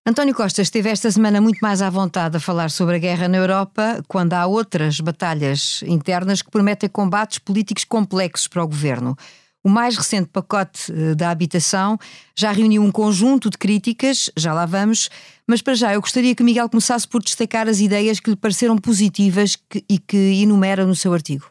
António 0.08 0.34
Costa 0.34 0.62
esteve 0.62 0.90
esta 0.90 1.12
semana 1.12 1.42
muito 1.42 1.60
mais 1.60 1.82
à 1.82 1.90
vontade 1.90 2.38
a 2.38 2.40
falar 2.40 2.72
sobre 2.72 2.96
a 2.96 3.00
guerra 3.00 3.28
na 3.28 3.38
Europa, 3.38 4.02
quando 4.08 4.34
há 4.34 4.48
outras 4.48 5.00
batalhas 5.00 5.84
internas 5.86 6.42
que 6.42 6.50
prometem 6.50 6.90
combates 6.90 7.38
políticos 7.38 7.84
complexos 7.84 8.48
para 8.48 8.64
o 8.64 8.68
governo. 8.68 9.16
O 9.64 9.70
mais 9.70 9.96
recente 9.96 10.30
pacote 10.30 10.92
eh, 10.92 11.14
da 11.14 11.30
habitação 11.30 12.00
já 12.36 12.52
reuniu 12.52 12.82
um 12.82 12.92
conjunto 12.92 13.48
de 13.48 13.60
críticas, 13.60 14.32
já 14.36 14.54
lá 14.54 14.66
vamos, 14.66 15.08
mas 15.46 15.62
para 15.62 15.76
já 15.76 15.94
eu 15.94 16.02
gostaria 16.02 16.34
que 16.34 16.44
Miguel 16.44 16.68
começasse 16.68 17.08
por 17.08 17.22
destacar 17.22 17.68
as 17.68 17.80
ideias 17.80 18.20
que 18.20 18.32
lhe 18.32 18.36
pareceram 18.36 18.78
positivas 18.78 19.56
e 19.88 20.00
que 20.00 20.42
enumera 20.42 20.84
no 20.84 20.96
seu 20.96 21.14
artigo. 21.14 21.46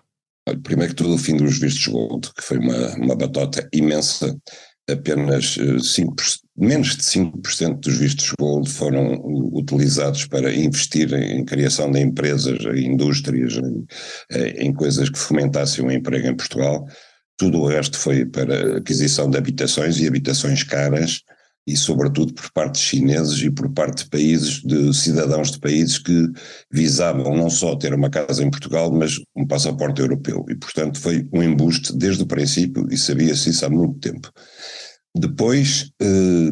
Primeiro 0.63 0.93
que 0.93 0.97
tudo, 0.97 1.15
o 1.15 1.19
fim 1.19 1.37
dos 1.37 1.59
vistos 1.59 1.87
gold, 1.87 2.33
que 2.35 2.43
foi 2.43 2.59
uma, 2.59 2.97
uma 2.97 3.17
batota 3.17 3.69
imensa, 3.73 4.37
apenas 4.91 5.57
5%, 5.57 6.09
eh, 6.11 6.41
menos 6.57 6.97
de 6.97 7.03
5% 7.03 7.81
dos 7.81 7.99
vistos 7.99 8.33
gold 8.39 8.69
foram 8.69 9.21
utilizados 9.53 10.27
para 10.27 10.53
investir 10.53 11.13
em 11.15 11.45
criação 11.45 11.91
de 11.91 12.01
empresas, 12.01 12.59
em 12.75 12.93
indústrias, 12.93 13.55
em, 13.55 13.87
eh, 14.33 14.65
em 14.65 14.73
coisas 14.73 15.09
que 15.09 15.19
fomentassem 15.19 15.85
o 15.85 15.91
emprego 15.91 16.27
em 16.27 16.37
Portugal. 16.37 16.87
Tudo 17.39 17.61
o 17.61 17.67
resto 17.67 17.99
foi 17.99 18.27
para 18.27 18.79
aquisição 18.79 19.31
de 19.31 19.39
habitações 19.39 19.99
e 19.99 20.07
habitações 20.07 20.63
caras, 20.63 21.23
e 21.67 21.77
sobretudo 21.77 22.35
por 22.35 22.51
parte 22.53 22.75
de 22.75 22.81
chineses 22.81 23.41
e 23.43 23.51
por 23.51 23.71
parte 23.71 24.05
de 24.05 24.11
países, 24.11 24.63
de 24.63 24.93
cidadãos 24.95 25.51
de 25.51 25.61
países 25.61 25.99
que 25.99 26.27
visavam 26.71 27.37
não 27.37 27.51
só 27.51 27.77
ter 27.77 27.95
uma 27.95 28.11
casa 28.11 28.43
em 28.43 28.51
Portugal, 28.51 28.91
mas 28.93 29.17
um 29.37 29.47
passaporte 29.47 30.01
europeu. 30.01 30.45
E, 30.49 30.55
portanto, 30.57 30.99
foi 30.99 31.29
um 31.33 31.43
embuste 31.43 31.97
desde 31.97 32.23
o 32.23 32.27
princípio 32.27 32.87
e 32.91 32.97
sabia-se 32.97 33.51
isso 33.51 33.65
há 33.65 33.71
muito 33.71 33.99
tempo. 34.01 34.31
Depois, 35.15 35.91
eh, 36.01 36.51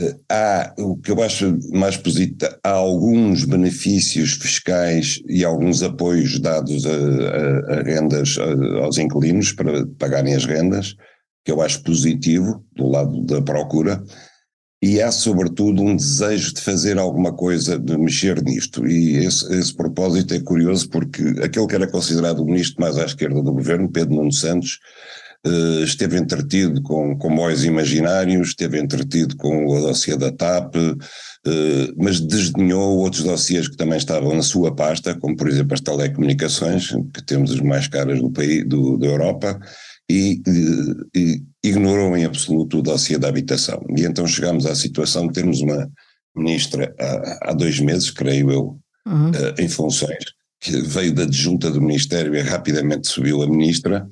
eh, 0.00 0.16
há 0.30 0.74
o 0.78 0.96
que 0.96 1.10
eu 1.10 1.22
acho 1.22 1.58
mais 1.72 1.96
positivo, 1.96 2.52
há 2.64 2.70
alguns 2.70 3.44
benefícios 3.44 4.32
fiscais 4.32 5.20
e 5.28 5.44
alguns 5.44 5.82
apoios 5.82 6.38
dados 6.40 6.84
a, 6.86 6.90
a, 6.90 7.78
a 7.78 7.82
rendas 7.82 8.36
a, 8.38 8.84
aos 8.84 8.98
inquilinos 8.98 9.52
para 9.52 9.86
pagarem 9.98 10.34
as 10.34 10.44
rendas, 10.44 10.94
que 11.44 11.50
eu 11.50 11.60
acho 11.60 11.82
positivo 11.82 12.64
do 12.74 12.88
lado 12.88 13.24
da 13.24 13.40
procura, 13.42 14.02
e 14.82 15.00
há 15.02 15.12
sobretudo 15.12 15.82
um 15.82 15.94
desejo 15.94 16.54
de 16.54 16.60
fazer 16.62 16.98
alguma 16.98 17.34
coisa, 17.34 17.78
de 17.78 17.98
mexer 17.98 18.42
nisto. 18.42 18.86
E 18.86 19.18
esse, 19.18 19.52
esse 19.54 19.74
propósito 19.74 20.32
é 20.32 20.40
curioso 20.40 20.88
porque 20.88 21.22
aquele 21.42 21.66
que 21.66 21.74
era 21.74 21.86
considerado 21.86 22.40
o 22.40 22.46
ministro 22.46 22.80
mais 22.80 22.96
à 22.96 23.04
esquerda 23.04 23.42
do 23.42 23.52
governo, 23.52 23.90
Pedro 23.90 24.14
Nuno 24.14 24.32
Santos, 24.32 24.78
Uh, 25.46 25.82
esteve 25.84 26.18
entretido 26.18 26.82
com 26.82 27.16
comboios 27.16 27.64
imaginários, 27.64 28.48
esteve 28.48 28.78
entretido 28.78 29.34
com 29.38 29.64
o 29.64 29.80
dossiê 29.80 30.14
da 30.14 30.30
TAP, 30.30 30.76
uh, 30.76 31.00
mas 31.96 32.20
desdenhou 32.20 32.98
outros 32.98 33.22
dossiês 33.22 33.66
que 33.66 33.74
também 33.74 33.96
estavam 33.96 34.34
na 34.36 34.42
sua 34.42 34.74
pasta, 34.74 35.18
como 35.18 35.34
por 35.34 35.48
exemplo 35.48 35.72
as 35.72 35.80
telecomunicações, 35.80 36.88
que 37.14 37.24
temos 37.24 37.52
as 37.52 37.60
mais 37.60 37.88
caras 37.88 38.20
do 38.20 38.30
país, 38.30 38.68
do, 38.68 38.98
da 38.98 39.06
Europa, 39.06 39.58
e, 40.10 40.42
e, 41.14 41.42
ignorou 41.62 42.16
em 42.16 42.24
absoluto 42.24 42.78
o 42.78 42.82
dossiê 42.82 43.16
da 43.16 43.28
habitação. 43.28 43.80
E 43.96 44.02
então 44.02 44.26
chegamos 44.26 44.66
à 44.66 44.74
situação 44.74 45.26
de 45.26 45.34
termos 45.34 45.60
uma 45.60 45.88
ministra 46.34 46.92
há, 46.98 47.50
há 47.50 47.52
dois 47.52 47.78
meses, 47.78 48.10
creio 48.10 48.50
eu, 48.50 48.78
uhum. 49.06 49.30
uh, 49.30 49.54
em 49.60 49.68
funções, 49.68 50.24
que 50.60 50.72
veio 50.82 51.14
da 51.14 51.22
adjunta 51.22 51.70
do 51.70 51.80
Ministério 51.80 52.34
e 52.34 52.40
rapidamente 52.40 53.08
subiu 53.08 53.42
a 53.42 53.46
ministra, 53.46 54.06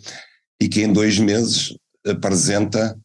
e 0.61 0.69
que 0.69 0.83
em 0.83 0.93
dois 0.93 1.19
meses 1.19 1.75
apresenta, 2.07 2.97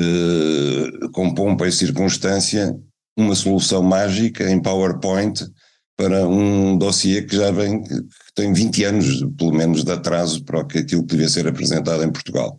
uh, 0.00 1.10
com 1.10 1.32
pompa 1.34 1.66
e 1.66 1.72
circunstância, 1.72 2.76
uma 3.16 3.34
solução 3.34 3.82
mágica 3.82 4.50
em 4.50 4.60
PowerPoint 4.60 5.46
para 5.96 6.26
um 6.26 6.76
dossiê 6.76 7.22
que 7.22 7.36
já 7.36 7.50
vem, 7.50 7.82
que 7.82 7.94
tem 8.34 8.52
20 8.52 8.84
anos, 8.84 9.24
pelo 9.38 9.52
menos, 9.52 9.84
de 9.84 9.92
atraso 9.92 10.44
para 10.44 10.60
aquilo 10.60 11.02
que 11.02 11.08
devia 11.08 11.28
ser 11.28 11.46
apresentado 11.46 12.02
em 12.02 12.10
Portugal. 12.10 12.58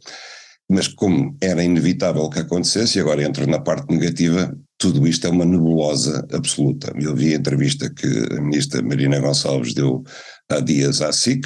Mas 0.70 0.88
como 0.88 1.36
era 1.42 1.64
inevitável 1.64 2.30
que 2.30 2.40
acontecesse, 2.40 2.98
e 2.98 3.02
agora 3.02 3.24
entro 3.24 3.46
na 3.48 3.60
parte 3.60 3.94
negativa, 3.94 4.56
tudo 4.78 5.08
isto 5.08 5.28
é 5.28 5.30
uma 5.30 5.46
nebulosa 5.46 6.26
absoluta. 6.32 6.92
Eu 7.00 7.16
vi 7.16 7.34
a 7.34 7.38
entrevista 7.38 7.90
que 7.90 8.08
a 8.32 8.42
ministra 8.42 8.82
Marina 8.82 9.20
Gonçalves 9.20 9.74
deu 9.74 10.04
há 10.50 10.60
dias 10.60 11.02
à 11.02 11.12
SIC, 11.12 11.46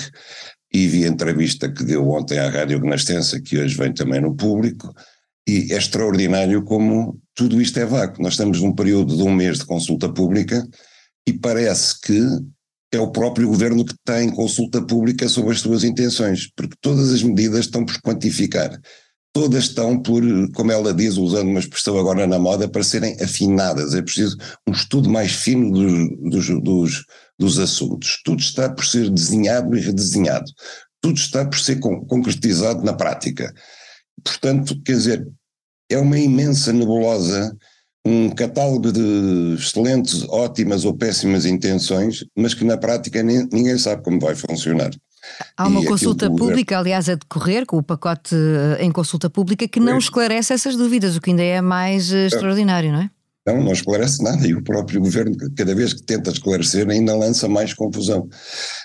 e 0.72 0.88
vi 0.88 1.04
a 1.04 1.08
entrevista 1.08 1.72
que 1.72 1.84
deu 1.84 2.08
ontem 2.08 2.38
à 2.38 2.50
Rádio 2.50 2.80
Renascença, 2.80 3.42
que 3.42 3.58
hoje 3.58 3.76
vem 3.76 3.92
também 3.92 4.22
no 4.22 4.36
público, 4.36 4.94
e 5.48 5.74
é 5.74 5.78
extraordinário 5.78 6.64
como 6.64 7.20
tudo 7.34 7.60
isto 7.60 7.80
é 7.80 7.86
vácuo. 7.86 8.22
Nós 8.22 8.34
estamos 8.34 8.62
num 8.62 8.74
período 8.74 9.18
de 9.18 9.24
um 9.24 9.34
mês 9.34 9.58
de 9.58 9.66
consulta 9.66 10.08
pública 10.08 10.64
e 11.30 11.34
parece 11.34 12.00
que 12.02 12.20
é 12.92 13.00
o 13.00 13.12
próprio 13.12 13.48
governo 13.48 13.86
que 13.86 13.94
tem 14.04 14.30
consulta 14.32 14.82
pública 14.82 15.30
sobre 15.30 15.54
as 15.54 15.60
suas 15.60 15.84
intenções, 15.84 16.50
porque 16.56 16.76
todas 16.82 17.14
as 17.14 17.22
medidas 17.22 17.62
estão 17.62 17.86
por 17.86 18.02
quantificar. 18.02 18.80
Todas 19.32 19.66
estão 19.66 20.02
por, 20.02 20.24
como 20.54 20.72
ela 20.72 20.92
diz, 20.92 21.16
usando 21.16 21.50
uma 21.50 21.60
expressão 21.60 22.00
agora 22.00 22.26
na 22.26 22.40
moda, 22.40 22.68
para 22.68 22.84
serem 22.84 23.16
afinadas. 23.22 23.94
É 23.94 24.02
preciso 24.02 24.36
um 24.68 24.72
estudo 24.72 25.08
mais 25.08 25.32
fino 25.32 25.72
dos, 25.72 26.48
dos, 26.48 26.64
dos 26.64 27.06
dos 27.40 27.58
assuntos. 27.58 28.22
Tudo 28.24 28.42
está 28.42 28.70
por 28.70 28.86
ser 28.86 29.10
desenhado 29.10 29.76
e 29.76 29.80
redesenhado. 29.80 30.52
Tudo 31.02 31.18
está 31.18 31.46
por 31.46 31.58
ser 31.58 31.80
con 31.80 32.06
concretizado 32.06 32.84
na 32.84 32.94
prática. 32.94 33.54
Portanto, 34.22 34.80
quer 34.84 34.98
dizer, 34.98 35.28
é 35.90 35.98
uma 35.98 36.20
imensa 36.20 36.74
nebulosa, 36.74 37.58
um 38.06 38.30
catálogo 38.30 38.92
de 38.92 39.56
excelentes, 39.56 40.24
ótimas 40.30 40.86
ou 40.86 40.94
péssimas 40.94 41.46
intenções, 41.46 42.26
mas 42.36 42.54
que 42.54 42.64
na 42.64 42.78
prática 42.78 43.22
nem, 43.22 43.48
ninguém 43.52 43.78
sabe 43.78 44.04
como 44.04 44.20
vai 44.20 44.36
funcionar. 44.36 44.92
Há 45.58 45.68
uma 45.68 45.82
e 45.82 45.86
consulta 45.86 46.30
pública, 46.30 46.78
aliás, 46.78 47.10
a 47.10 47.16
decorrer, 47.16 47.66
com 47.66 47.78
o 47.78 47.84
pacote 47.84 48.36
eh, 48.36 48.84
em 48.84 48.92
consulta 48.92 49.30
pública, 49.30 49.68
que 49.68 49.80
não 49.80 49.98
esclarece 49.98 50.54
essas 50.54 50.76
dúvidas, 50.76 51.16
o 51.16 51.22
que 51.22 51.32
ainda 51.32 51.44
é 51.44 51.62
mais 51.62 52.12
uh, 52.12 52.16
extraordinário, 52.16 52.92
não 52.92 53.02
é? 53.02 53.10
Não, 53.46 53.64
não 53.64 53.72
esclarece 53.74 54.24
nada 54.24 54.46
e 54.48 54.54
o 54.54 54.64
próprio 54.64 55.02
governo, 55.02 55.36
cada 55.56 55.76
vez 55.76 55.94
que 55.94 56.04
tenta 56.04 56.32
esclarecer, 56.32 56.88
ainda 56.90 57.16
lança 57.16 57.48
mais 57.48 57.74
confusão. 57.74 58.30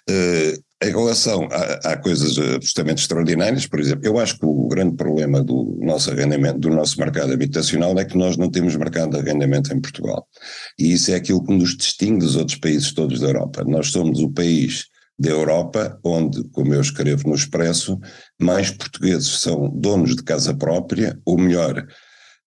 Uh, 0.09 0.64
em 0.83 0.91
relação 0.91 1.49
a, 1.51 1.93
a, 1.93 1.97
coisas 1.97 2.39
absolutamente 2.39 3.03
extraordinárias, 3.03 3.67
por 3.67 3.81
exemplo, 3.81 4.07
eu 4.07 4.19
acho 4.19 4.39
que 4.39 4.45
o 4.45 4.69
grande 4.69 4.97
problema 4.97 5.43
do 5.43 5.79
nosso 5.81 6.11
arrendamento, 6.11 6.59
do 6.59 6.71
nosso 6.71 6.99
mercado 6.99 7.33
habitacional 7.33 7.99
é 7.99 8.05
que 8.05 8.19
nós 8.19 8.37
não 8.37 8.51
temos 8.51 8.77
mercado 8.77 9.13
de 9.13 9.19
arrendamento 9.19 9.73
em 9.73 9.81
Portugal. 9.81 10.27
E 10.79 10.93
isso 10.93 11.11
é 11.11 11.15
aquilo 11.15 11.45
que 11.45 11.55
nos 11.55 11.77
distingue 11.77 12.25
dos 12.25 12.37
outros 12.37 12.59
países 12.59 12.93
todos 12.93 13.21
da 13.21 13.29
Europa. 13.29 13.65
Nós 13.65 13.91
somos 13.91 14.21
o 14.21 14.31
país 14.31 14.87
da 15.19 15.31
Europa 15.31 15.99
onde, 16.05 16.43
como 16.51 16.75
eu 16.75 16.81
escrevo 16.81 17.29
no 17.29 17.35
Expresso, 17.35 17.99
mais 18.41 18.71
portugueses 18.71 19.41
são 19.41 19.71
donos 19.71 20.17
de 20.17 20.23
casa 20.23 20.53
própria, 20.55 21.19
ou 21.25 21.39
melhor, 21.39 21.87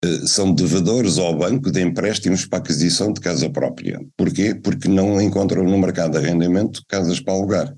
eh, 0.04 0.28
são 0.28 0.54
devedores 0.54 1.18
ao 1.18 1.36
banco 1.36 1.72
de 1.72 1.82
empréstimos 1.82 2.46
para 2.46 2.60
aquisição 2.60 3.12
de 3.12 3.22
casa 3.22 3.50
própria. 3.50 4.00
Porquê? 4.16 4.54
Porque 4.54 4.88
não 4.88 5.20
encontram 5.22 5.64
no 5.64 5.78
mercado 5.78 6.12
de 6.12 6.18
arrendamento 6.18 6.84
casas 6.88 7.20
para 7.20 7.34
alugar. 7.34 7.74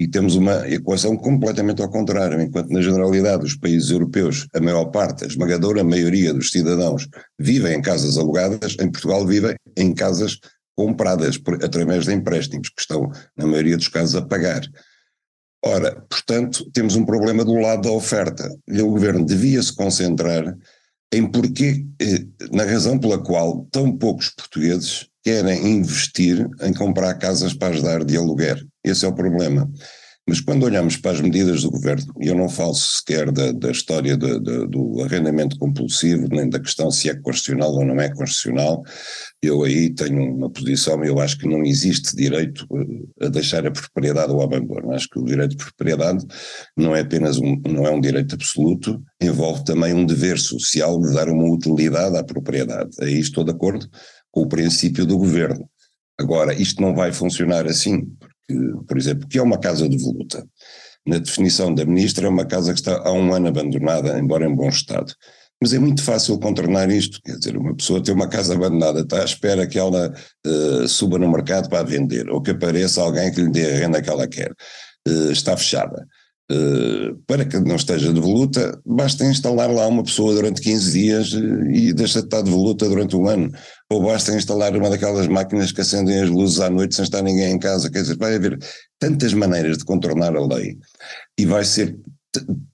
E 0.00 0.06
temos 0.06 0.36
uma 0.36 0.68
equação 0.68 1.16
completamente 1.16 1.82
ao 1.82 1.90
contrário, 1.90 2.40
enquanto 2.40 2.70
na 2.70 2.80
generalidade 2.80 3.42
dos 3.42 3.56
países 3.56 3.90
europeus, 3.90 4.46
a 4.54 4.60
maior 4.60 4.86
parte, 4.86 5.24
a 5.24 5.26
esmagadora 5.26 5.82
maioria 5.82 6.32
dos 6.32 6.50
cidadãos 6.50 7.08
vivem 7.38 7.74
em 7.74 7.82
casas 7.82 8.16
alugadas, 8.16 8.76
em 8.80 8.90
Portugal 8.90 9.26
vivem 9.26 9.56
em 9.76 9.92
casas 9.92 10.38
compradas 10.76 11.36
por, 11.36 11.62
através 11.64 12.04
de 12.04 12.14
empréstimos, 12.14 12.68
que 12.68 12.80
estão, 12.80 13.10
na 13.36 13.46
maioria 13.46 13.76
dos 13.76 13.88
casos, 13.88 14.14
a 14.14 14.22
pagar. 14.22 14.62
Ora, 15.64 16.00
portanto, 16.08 16.70
temos 16.72 16.94
um 16.94 17.04
problema 17.04 17.44
do 17.44 17.54
lado 17.54 17.82
da 17.82 17.90
oferta. 17.90 18.48
E 18.68 18.80
o 18.80 18.90
governo 18.90 19.24
devia 19.24 19.60
se 19.60 19.74
concentrar 19.74 20.56
em 21.12 21.26
porquê, 21.26 21.84
eh, 22.00 22.24
na 22.52 22.64
razão 22.64 22.98
pela 22.98 23.18
qual 23.18 23.66
tão 23.72 23.96
poucos 23.96 24.28
portugueses 24.30 25.08
querem 25.24 25.66
investir 25.66 26.46
em 26.62 26.72
comprar 26.72 27.14
casas 27.14 27.54
para 27.54 27.68
ajudar 27.68 28.04
de 28.04 28.16
aluguer. 28.16 28.64
Esse 28.90 29.04
é 29.04 29.08
o 29.08 29.14
problema. 29.14 29.70
Mas 30.28 30.42
quando 30.42 30.64
olhamos 30.64 30.98
para 30.98 31.12
as 31.12 31.22
medidas 31.22 31.62
do 31.62 31.70
governo, 31.70 32.12
e 32.20 32.28
eu 32.28 32.34
não 32.34 32.50
falo 32.50 32.74
sequer 32.74 33.32
da, 33.32 33.50
da 33.50 33.70
história 33.70 34.14
de, 34.14 34.38
de, 34.38 34.66
do 34.66 35.00
arrendamento 35.02 35.56
compulsivo, 35.56 36.28
nem 36.28 36.50
da 36.50 36.60
questão 36.60 36.90
se 36.90 37.08
é 37.08 37.14
constitucional 37.14 37.72
ou 37.72 37.82
não 37.82 37.98
é 37.98 38.10
constitucional, 38.10 38.82
eu 39.42 39.64
aí 39.64 39.88
tenho 39.88 40.34
uma 40.34 40.50
posição, 40.50 41.02
eu 41.02 41.18
acho 41.18 41.38
que 41.38 41.48
não 41.48 41.62
existe 41.62 42.14
direito 42.14 42.66
eh, 42.74 43.26
a 43.26 43.28
deixar 43.30 43.66
a 43.66 43.70
propriedade 43.70 44.30
ao 44.30 44.42
abandono. 44.42 44.92
Acho 44.92 45.08
que 45.08 45.18
o 45.18 45.24
direito 45.24 45.56
de 45.56 45.64
propriedade 45.64 46.22
não 46.76 46.94
é 46.94 47.00
apenas 47.00 47.38
um, 47.38 47.58
não 47.66 47.86
é 47.86 47.90
um 47.90 48.00
direito 48.00 48.34
absoluto, 48.34 49.02
envolve 49.22 49.64
também 49.64 49.94
um 49.94 50.04
dever 50.04 50.38
social 50.38 51.00
de 51.00 51.14
dar 51.14 51.30
uma 51.30 51.50
utilidade 51.50 52.18
à 52.18 52.22
propriedade. 52.22 52.90
Aí 53.00 53.18
estou 53.18 53.44
de 53.44 53.52
acordo 53.52 53.88
com 54.30 54.42
o 54.42 54.48
princípio 54.48 55.06
do 55.06 55.16
governo. 55.16 55.66
Agora, 56.20 56.52
isto 56.52 56.82
não 56.82 56.94
vai 56.94 57.12
funcionar 57.12 57.66
assim, 57.66 58.12
que, 58.48 58.54
por 58.86 58.96
exemplo, 58.96 59.28
que 59.28 59.38
é 59.38 59.42
uma 59.42 59.58
casa 59.58 59.88
devoluta. 59.88 60.46
Na 61.06 61.18
definição 61.18 61.74
da 61.74 61.84
ministra, 61.84 62.26
é 62.26 62.30
uma 62.30 62.46
casa 62.46 62.72
que 62.72 62.80
está 62.80 62.96
há 62.98 63.12
um 63.12 63.32
ano 63.32 63.48
abandonada, 63.48 64.18
embora 64.18 64.46
em 64.46 64.54
bom 64.54 64.68
estado. 64.68 65.12
Mas 65.60 65.72
é 65.72 65.78
muito 65.78 66.02
fácil 66.02 66.38
contornar 66.38 66.88
isto, 66.90 67.20
quer 67.24 67.36
dizer, 67.36 67.56
uma 67.56 67.74
pessoa 67.74 68.02
tem 68.02 68.14
uma 68.14 68.28
casa 68.28 68.54
abandonada, 68.54 69.00
está 69.00 69.22
à 69.22 69.24
espera 69.24 69.66
que 69.66 69.78
ela 69.78 70.14
uh, 70.46 70.86
suba 70.88 71.18
no 71.18 71.30
mercado 71.30 71.68
para 71.68 71.82
vender, 71.82 72.30
ou 72.30 72.40
que 72.40 72.52
apareça 72.52 73.02
alguém 73.02 73.32
que 73.32 73.40
lhe 73.40 73.50
dê 73.50 73.66
a 73.66 73.78
renda 73.78 74.00
que 74.00 74.08
ela 74.08 74.28
quer. 74.28 74.52
Uh, 75.06 75.32
está 75.32 75.56
fechada. 75.56 76.06
Uh, 76.50 77.14
para 77.26 77.44
que 77.44 77.58
não 77.60 77.76
esteja 77.76 78.10
de 78.10 78.20
voluta, 78.20 78.80
basta 78.86 79.24
instalar 79.26 79.70
lá 79.70 79.86
uma 79.86 80.02
pessoa 80.02 80.34
durante 80.34 80.62
15 80.62 80.92
dias 80.92 81.34
eh, 81.34 81.70
e 81.70 81.92
deixa 81.92 82.20
de 82.20 82.26
estar 82.26 82.40
de 82.40 82.50
voluta 82.50 82.88
durante 82.88 83.14
um 83.14 83.28
ano. 83.28 83.52
Ou 83.90 84.02
basta 84.02 84.34
instalar 84.34 84.74
uma 84.74 84.88
daquelas 84.88 85.26
máquinas 85.26 85.72
que 85.72 85.82
acendem 85.82 86.22
as 86.22 86.30
luzes 86.30 86.58
à 86.60 86.70
noite 86.70 86.94
sem 86.94 87.04
estar 87.04 87.20
ninguém 87.20 87.52
em 87.52 87.58
casa. 87.58 87.90
Quer 87.90 88.00
dizer, 88.00 88.16
vai 88.16 88.34
haver 88.34 88.58
tantas 88.98 89.34
maneiras 89.34 89.76
de 89.76 89.84
contornar 89.84 90.34
a 90.34 90.46
lei 90.46 90.78
e 91.38 91.44
vai 91.44 91.66
ser 91.66 91.98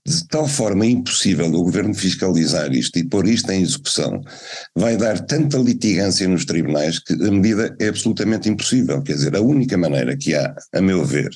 de 0.07 0.28
tal 0.28 0.47
forma 0.47 0.85
impossível 0.85 1.47
o 1.47 1.64
governo 1.64 1.95
fiscalizar 1.95 2.73
isto 2.73 2.99
e 2.99 3.04
pôr 3.09 3.26
isto 3.26 3.50
em 3.50 3.62
execução, 3.62 4.21
vai 4.76 4.97
dar 4.97 5.19
tanta 5.21 5.57
litigância 5.59 6.26
nos 6.28 6.45
tribunais 6.45 6.99
que 6.99 7.14
a 7.14 7.31
medida 7.31 7.75
é 7.81 7.88
absolutamente 7.88 8.49
impossível. 8.49 9.02
Quer 9.02 9.14
dizer, 9.14 9.37
a 9.37 9.40
única 9.40 9.76
maneira 9.78 10.16
que 10.16 10.35
há, 10.35 10.54
a 10.73 10.81
meu 10.81 11.04
ver, 11.04 11.31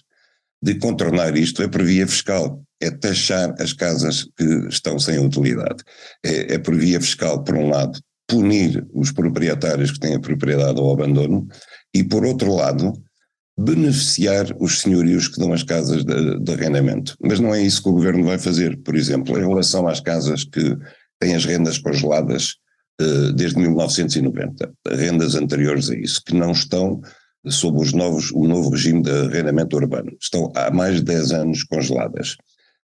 de 0.63 0.75
contornar 0.75 1.37
isto 1.37 1.63
é 1.63 1.69
por 1.69 1.83
via 1.83 2.07
fiscal, 2.07 2.63
é 2.81 2.91
taxar 2.91 3.55
as 3.61 3.73
casas 3.73 4.25
que 4.37 4.45
estão 4.69 4.99
sem 4.99 5.19
utilidade. 5.19 5.83
É, 6.25 6.55
é 6.55 6.59
por 6.59 6.75
via 6.75 7.01
fiscal, 7.01 7.43
por 7.43 7.55
um 7.55 7.69
lado, 7.69 7.99
punir 8.27 8.87
os 8.93 9.11
proprietários 9.13 9.91
que 9.91 10.01
têm 10.01 10.15
a 10.15 10.21
propriedade 10.21 10.79
ao 10.79 10.93
abandono 10.93 11.47
e, 11.95 12.05
por 12.05 12.25
outro 12.25 12.55
lado, 12.55 12.93
beneficiar 13.59 14.47
os 14.61 14.81
senhorios 14.81 15.27
que 15.27 15.41
dão 15.41 15.53
as 15.53 15.65
casas 15.65 16.05
de, 16.05 16.39
de, 16.39 16.53
arrendamento. 16.53 17.17
Mas 17.21 17.41
não 17.41 17.53
é 17.53 17.61
isso 17.61 17.83
que 17.83 17.89
o 17.89 17.93
governo 17.93 18.25
vai 18.25 18.39
fazer. 18.39 18.77
Por 18.79 18.95
exemplo, 18.95 19.37
em 19.37 19.47
relação 19.47 19.89
às 19.89 19.99
casas 19.99 20.45
que 20.45 20.77
têm 21.19 21.35
as 21.35 21.45
rendas 21.45 21.79
congeladas 21.79 22.55
uh, 23.01 23.33
desde 23.33 23.59
1990, 23.59 24.73
rendas 24.89 25.35
anteriores 25.35 25.91
a 25.91 25.97
isso, 25.97 26.23
que 26.25 26.35
não 26.35 26.53
estão 26.53 27.01
sob 27.47 27.81
os 27.81 27.93
novos, 27.93 28.31
o 28.33 28.47
novo 28.47 28.71
regime 28.71 29.03
de 29.03 29.11
arrendamento 29.11 29.77
urbano. 29.77 30.13
Estão 30.21 30.53
há 30.55 30.71
mais 30.71 30.97
de 30.97 31.03
10 31.03 31.33
anos 31.33 31.63
congeladas. 31.65 32.37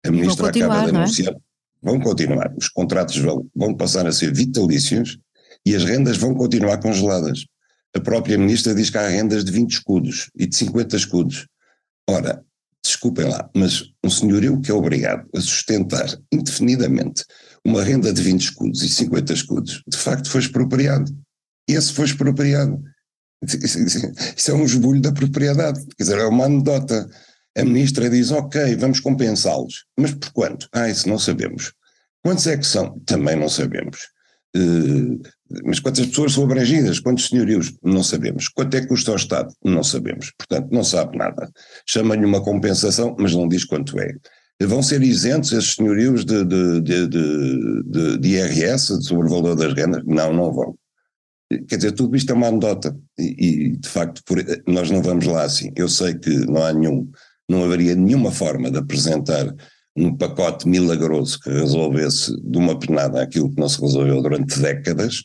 A 0.06 0.12
ministra 0.12 0.50
acaba 0.50 0.82
de 0.82 0.96
é? 0.96 0.98
anunciar. 0.98 1.34
É? 1.34 1.38
Vão 1.82 2.00
continuar. 2.00 2.54
Os 2.58 2.70
contratos 2.70 3.18
vão, 3.18 3.48
vão 3.56 3.76
passar 3.76 4.08
a 4.08 4.12
ser 4.12 4.34
vitalícios 4.34 5.18
e 5.66 5.76
as 5.76 5.84
rendas 5.84 6.18
vão 6.18 6.34
continuar 6.34 6.78
congeladas. 6.78 7.46
A 7.96 8.00
própria 8.00 8.38
ministra 8.38 8.74
diz 8.74 8.90
que 8.90 8.98
há 8.98 9.08
rendas 9.08 9.44
de 9.44 9.52
20 9.52 9.72
escudos 9.72 10.30
e 10.36 10.48
de 10.48 10.56
50 10.56 10.96
escudos. 10.96 11.48
Ora, 12.10 12.44
desculpem 12.84 13.26
lá, 13.26 13.50
mas 13.56 13.84
um 14.04 14.10
senhorio 14.10 14.60
que 14.60 14.72
é 14.72 14.74
obrigado 14.74 15.28
a 15.36 15.40
sustentar 15.40 16.08
indefinidamente 16.32 17.24
uma 17.66 17.82
renda 17.82 18.12
de 18.12 18.22
20 18.22 18.42
escudos 18.42 18.84
e 18.84 18.90
50 18.90 19.34
escudos, 19.34 19.82
de 19.88 19.98
facto 19.98 20.30
foi 20.30 20.42
expropriado. 20.42 21.16
Esse 21.68 21.94
foi 21.94 22.06
expropriado. 22.06 22.82
Isso 23.46 24.52
é 24.52 24.54
um 24.54 24.66
esbulho 24.66 25.02
da 25.02 25.12
propriedade, 25.12 25.80
quer 25.98 26.04
dizer, 26.04 26.20
é 26.20 26.26
uma 26.26 26.46
anedota. 26.46 27.10
A 27.56 27.64
ministra 27.64 28.10
diz, 28.10 28.32
ok, 28.32 28.76
vamos 28.76 29.00
compensá-los. 29.00 29.86
Mas 29.98 30.12
por 30.14 30.32
quanto? 30.32 30.68
Ah, 30.72 30.90
isso 30.90 31.08
não 31.08 31.20
sabemos. 31.20 31.74
Quantos 32.24 32.48
é 32.48 32.58
que 32.58 32.66
são? 32.66 33.00
Também 33.06 33.36
não 33.36 33.50
sabemos. 33.50 34.00
Uh, 34.56 35.22
mas 35.66 35.80
quantas 35.80 36.06
pessoas 36.08 36.34
são 36.34 36.46
abrangidas? 36.46 37.00
Quantos 37.00 37.28
senhorios? 37.28 37.74
Não 37.84 38.04
sabemos. 38.04 38.48
Quanto 38.48 38.76
é 38.76 38.82
que 38.82 38.88
custa 38.88 39.12
ao 39.12 39.18
Estado? 39.18 39.54
Não 39.64 39.84
sabemos. 39.84 40.32
Portanto, 40.38 40.70
não 40.72 40.84
sabe 40.84 41.18
nada. 41.18 41.52
Chama-lhe 41.86 42.26
uma 42.26 42.44
compensação, 42.44 43.16
mas 43.20 43.34
não 43.34 43.48
diz 43.48 43.66
quanto 43.66 44.00
é. 44.00 44.14
Vão 44.62 44.82
ser 44.82 45.04
isentos 45.04 45.52
esses 45.52 45.76
senhorios 45.76 46.24
de, 46.24 46.46
de, 46.46 46.82
de, 46.82 47.08
de, 47.08 48.18
de 48.18 48.30
IRS, 48.30 49.04
sobre 49.04 49.28
o 49.28 49.30
valor 49.30 49.56
das 49.56 49.74
rendas? 49.74 50.02
Não, 50.06 50.34
não 50.34 50.54
vão. 50.54 50.76
Quer 51.68 51.76
dizer, 51.78 51.92
tudo 51.92 52.16
isto 52.16 52.32
é 52.32 52.36
uma 52.36 52.48
anedota. 52.48 52.98
E, 53.18 53.36
e 53.46 53.78
de 53.78 53.88
facto, 53.88 54.22
por, 54.26 54.44
nós 54.68 54.90
não 54.90 55.02
vamos 55.02 55.26
lá 55.26 55.44
assim. 55.44 55.72
Eu 55.76 55.88
sei 55.88 56.16
que 56.16 56.30
não 56.30 56.64
há 56.64 56.74
nenhum, 56.74 57.10
não 57.50 57.64
haveria 57.64 57.96
nenhuma 57.96 58.32
forma 58.32 58.72
de 58.72 58.78
apresentar 58.78 59.54
um 59.96 60.16
pacote 60.16 60.68
milagroso 60.68 61.40
que 61.40 61.50
resolvesse 61.50 62.36
de 62.42 62.58
uma 62.58 62.78
penada 62.78 63.22
aquilo 63.22 63.50
que 63.50 63.60
não 63.60 63.70
se 63.70 63.80
resolveu 63.80 64.22
durante 64.22 64.60
décadas, 64.60 65.24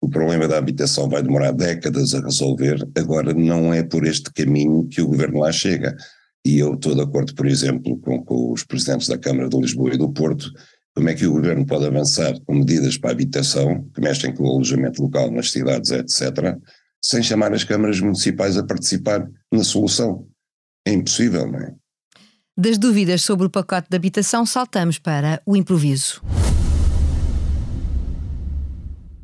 o 0.00 0.08
problema 0.08 0.46
da 0.46 0.58
habitação 0.58 1.08
vai 1.08 1.22
demorar 1.22 1.52
décadas 1.52 2.14
a 2.14 2.20
resolver, 2.20 2.86
agora 2.96 3.34
não 3.34 3.72
é 3.72 3.82
por 3.82 4.06
este 4.06 4.32
caminho 4.32 4.86
que 4.88 5.02
o 5.02 5.08
governo 5.08 5.40
lá 5.40 5.52
chega. 5.52 5.96
E 6.44 6.58
eu 6.58 6.74
estou 6.74 6.94
de 6.94 7.02
acordo, 7.02 7.34
por 7.34 7.46
exemplo, 7.46 7.98
com, 7.98 8.24
com 8.24 8.52
os 8.52 8.64
presidentes 8.64 9.08
da 9.08 9.18
Câmara 9.18 9.48
de 9.48 9.58
Lisboa 9.58 9.94
e 9.94 9.98
do 9.98 10.12
Porto, 10.12 10.50
como 10.98 11.10
é 11.10 11.14
que 11.14 11.28
o 11.28 11.32
governo 11.32 11.64
pode 11.64 11.86
avançar 11.86 12.34
com 12.44 12.56
medidas 12.56 12.98
para 12.98 13.10
a 13.10 13.12
habitação, 13.12 13.88
que 13.94 14.00
mexem 14.00 14.34
com 14.34 14.42
o 14.42 14.50
alojamento 14.50 15.00
local 15.00 15.30
nas 15.30 15.52
cidades, 15.52 15.92
etc., 15.92 16.58
sem 17.00 17.22
chamar 17.22 17.52
as 17.54 17.62
câmaras 17.62 18.00
municipais 18.00 18.56
a 18.56 18.64
participar 18.64 19.24
na 19.52 19.62
solução. 19.62 20.26
É 20.84 20.92
impossível, 20.92 21.46
não 21.46 21.60
é? 21.60 21.72
Das 22.56 22.76
dúvidas 22.78 23.22
sobre 23.22 23.46
o 23.46 23.50
pacote 23.50 23.86
de 23.88 23.96
habitação, 23.96 24.44
saltamos 24.44 24.98
para 24.98 25.40
o 25.46 25.56
improviso. 25.56 26.20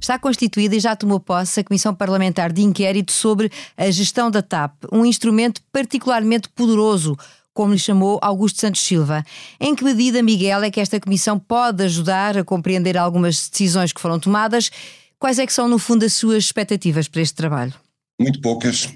Está 0.01 0.17
constituída 0.17 0.77
e 0.77 0.81
já 0.81 0.95
tomou 0.95 1.19
posse 1.19 1.59
a 1.59 1.65
Comissão 1.65 1.93
Parlamentar 1.93 2.53
de 2.53 2.63
Inquérito 2.63 3.11
sobre 3.11 3.51
a 3.77 3.91
gestão 3.91 4.31
da 4.31 4.43
TAP, 4.43 4.85
um 4.93 5.05
instrumento 5.05 5.61
particularmente 5.73 6.49
poderoso, 6.51 7.17
como 7.55 7.73
lhe 7.73 7.79
chamou 7.79 8.19
Augusto 8.21 8.61
Santos 8.61 8.83
Silva. 8.83 9.25
Em 9.61 9.75
que 9.75 9.85
medida, 9.85 10.23
Miguel, 10.23 10.65
é 10.65 10.71
que 10.71 10.81
esta 10.81 11.01
comissão 11.01 11.39
pode 11.39 11.85
ajudar 11.85 12.37
a 12.37 12.45
compreender 12.45 12.99
algumas 12.99 13.49
decisões 13.49 13.93
que 13.93 14.01
foram 14.01 14.19
tomadas? 14.19 14.71
Quais 15.19 15.39
é 15.39 15.47
que 15.47 15.53
são, 15.53 15.69
no 15.69 15.79
fundo, 15.79 16.05
as 16.05 16.13
suas 16.13 16.45
expectativas 16.45 17.09
para 17.09 17.23
este 17.23 17.35
trabalho? 17.35 17.73
Muito 18.21 18.41
poucas, 18.41 18.93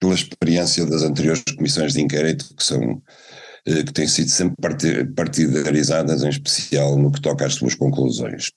pela 0.00 0.14
experiência 0.14 0.86
das 0.86 1.02
anteriores 1.02 1.42
comissões 1.56 1.92
de 1.92 2.00
inquérito, 2.00 2.54
que 2.56 2.64
são 2.64 3.02
eh, 3.66 3.82
que 3.82 3.92
têm 3.92 4.06
sido 4.06 4.30
sempre 4.30 4.56
partidarizadas, 5.14 6.22
em 6.22 6.28
especial 6.28 6.96
no 6.96 7.10
que 7.10 7.20
toca 7.20 7.44
às 7.44 7.54
suas 7.54 7.74
conclusões. 7.74 8.50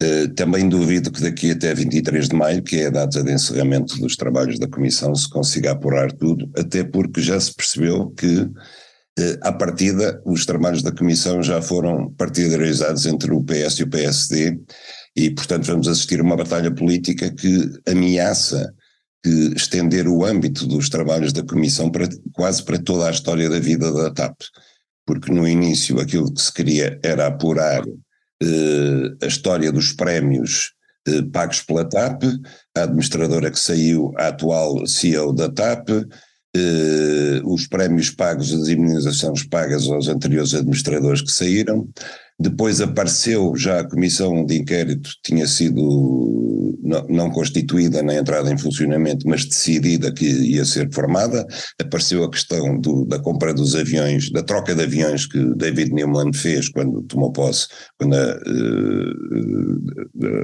Uh, 0.00 0.28
também 0.34 0.68
duvido 0.68 1.10
que 1.10 1.20
daqui 1.20 1.50
até 1.50 1.74
23 1.74 2.28
de 2.28 2.36
maio, 2.36 2.62
que 2.62 2.76
é 2.76 2.86
a 2.86 2.90
data 2.90 3.20
de 3.20 3.32
encerramento 3.32 3.98
dos 3.98 4.14
trabalhos 4.14 4.58
da 4.58 4.68
Comissão, 4.68 5.12
se 5.14 5.28
consiga 5.28 5.72
apurar 5.72 6.12
tudo, 6.12 6.48
até 6.56 6.84
porque 6.84 7.20
já 7.20 7.38
se 7.40 7.52
percebeu 7.52 8.10
que, 8.10 8.42
uh, 8.42 8.52
à 9.42 9.52
partida, 9.52 10.22
os 10.24 10.46
trabalhos 10.46 10.82
da 10.82 10.92
Comissão 10.92 11.42
já 11.42 11.60
foram 11.60 12.12
partidarizados 12.12 13.06
entre 13.06 13.32
o 13.32 13.42
PS 13.42 13.80
e 13.80 13.82
o 13.82 13.90
PSD, 13.90 14.60
e, 15.16 15.30
portanto, 15.30 15.66
vamos 15.66 15.88
assistir 15.88 16.20
a 16.20 16.22
uma 16.22 16.36
batalha 16.36 16.70
política 16.70 17.28
que 17.34 17.68
ameaça 17.88 18.72
que 19.22 19.52
estender 19.56 20.06
o 20.06 20.24
âmbito 20.24 20.66
dos 20.66 20.88
trabalhos 20.88 21.32
da 21.32 21.42
Comissão 21.42 21.90
para, 21.90 22.08
quase 22.32 22.62
para 22.62 22.78
toda 22.78 23.08
a 23.08 23.10
história 23.10 23.48
da 23.48 23.58
vida 23.58 23.92
da 23.92 24.12
TAP. 24.12 24.36
Porque 25.04 25.32
no 25.32 25.48
início 25.48 25.98
aquilo 26.00 26.32
que 26.32 26.40
se 26.40 26.52
queria 26.52 27.00
era 27.02 27.26
apurar 27.26 27.82
eh, 27.82 27.92
a 29.20 29.26
história 29.26 29.72
dos 29.72 29.92
prémios 29.92 30.72
eh, 31.06 31.22
pagos 31.32 31.62
pela 31.62 31.88
TAP, 31.88 32.22
a 32.76 32.82
administradora 32.82 33.50
que 33.50 33.58
saiu, 33.58 34.12
a 34.16 34.28
atual 34.28 34.86
CEO 34.86 35.32
da 35.32 35.48
TAP, 35.50 35.88
eh, 36.56 37.40
os 37.44 37.66
prémios 37.66 38.10
pagos, 38.10 38.52
as 38.52 38.68
imunizações 38.68 39.44
pagas 39.44 39.86
aos 39.88 40.08
anteriores 40.08 40.54
administradores 40.54 41.22
que 41.22 41.30
saíram. 41.30 41.88
Depois 42.40 42.80
apareceu 42.80 43.54
já 43.56 43.80
a 43.80 43.88
comissão 43.88 44.46
de 44.46 44.56
inquérito, 44.56 45.10
tinha 45.24 45.46
sido 45.46 46.78
não, 46.88 47.06
não 47.08 47.30
constituída 47.30 48.02
na 48.02 48.14
entrada 48.14 48.50
em 48.50 48.56
funcionamento, 48.56 49.28
mas 49.28 49.44
decidida 49.44 50.12
que 50.12 50.24
ia 50.24 50.64
ser 50.64 50.90
formada. 50.92 51.46
Apareceu 51.80 52.24
a 52.24 52.30
questão 52.30 52.80
do, 52.80 53.04
da 53.04 53.18
compra 53.18 53.52
dos 53.52 53.74
aviões, 53.74 54.30
da 54.30 54.42
troca 54.42 54.74
de 54.74 54.82
aviões 54.82 55.26
que 55.26 55.54
David 55.54 55.92
Newman 55.92 56.32
fez 56.32 56.68
quando 56.70 57.02
tomou 57.02 57.30
posse, 57.30 57.66
quando 57.98 58.14
a, 58.14 58.36
uh, 58.36 59.18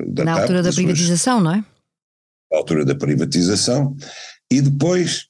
da, 0.09 0.25
na 0.25 0.33
TAP, 0.33 0.41
altura 0.43 0.63
da 0.63 0.73
privatização, 0.73 1.39
suas, 1.39 1.45
não 1.45 1.55
é? 1.55 1.65
Na 2.53 2.59
altura 2.59 2.85
da 2.85 2.95
privatização. 2.95 3.97
E 4.51 4.61
depois 4.61 5.29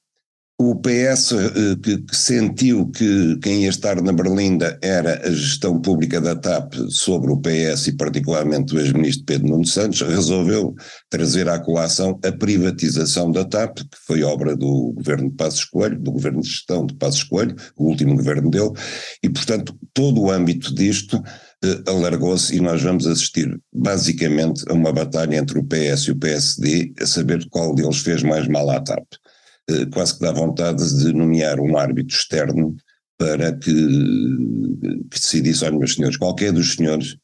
o 0.56 0.76
PS 0.76 1.32
eh, 1.32 1.76
que, 1.82 2.04
sentiu 2.14 2.86
que 2.88 3.36
quem 3.42 3.64
ia 3.64 3.68
estar 3.68 4.00
na 4.00 4.12
Berlinda 4.12 4.78
era 4.80 5.20
a 5.26 5.30
gestão 5.30 5.80
pública 5.80 6.20
da 6.20 6.36
TAP 6.36 6.74
sobre 6.90 7.32
o 7.32 7.40
PS 7.40 7.88
e 7.88 7.96
particularmente 7.96 8.74
o 8.74 8.78
ex-ministro 8.78 9.24
Pedro 9.24 9.48
Nuno 9.48 9.66
Santos, 9.66 10.00
resolveu 10.02 10.72
trazer 11.10 11.48
à 11.48 11.58
colação 11.58 12.20
a 12.24 12.30
privatização 12.30 13.32
da 13.32 13.44
TAP, 13.44 13.78
que 13.78 13.98
foi 14.06 14.22
obra 14.22 14.56
do 14.56 14.92
governo 14.92 15.28
de 15.28 15.36
Passos 15.36 15.64
Coelho, 15.64 15.98
do 15.98 16.12
governo 16.12 16.40
de 16.40 16.48
gestão 16.48 16.86
de 16.86 16.94
Passos 16.94 17.24
Coelho, 17.24 17.56
o 17.76 17.88
último 17.88 18.14
governo 18.14 18.48
dele, 18.48 18.70
e 19.24 19.28
portanto 19.28 19.76
todo 19.92 20.20
o 20.20 20.30
âmbito 20.30 20.72
disto 20.72 21.20
eh, 21.64 21.82
alargou-se 21.88 22.54
e 22.54 22.60
nós 22.60 22.80
vamos 22.80 23.08
assistir 23.08 23.60
basicamente 23.72 24.64
a 24.68 24.72
uma 24.72 24.92
batalha 24.92 25.36
entre 25.36 25.58
o 25.58 25.64
PS 25.64 26.02
e 26.02 26.10
o 26.12 26.16
PSD 26.16 26.92
a 27.00 27.06
saber 27.06 27.44
qual 27.50 27.74
deles 27.74 27.98
fez 27.98 28.22
mais 28.22 28.46
mal 28.46 28.70
à 28.70 28.80
TAP. 28.80 29.04
Eh, 29.70 29.86
quase 29.86 30.14
que 30.14 30.20
dá 30.20 30.32
vontade 30.32 30.98
de 30.98 31.12
nomear 31.12 31.58
um 31.58 31.76
árbitro 31.76 32.14
externo 32.14 32.76
para 33.16 33.52
que, 33.52 33.72
que 33.72 35.18
decidisse, 35.20 35.64
olha 35.64 35.78
meus 35.78 35.94
senhores, 35.94 36.16
qualquer 36.16 36.52
dos 36.52 36.74
senhores 36.74 37.16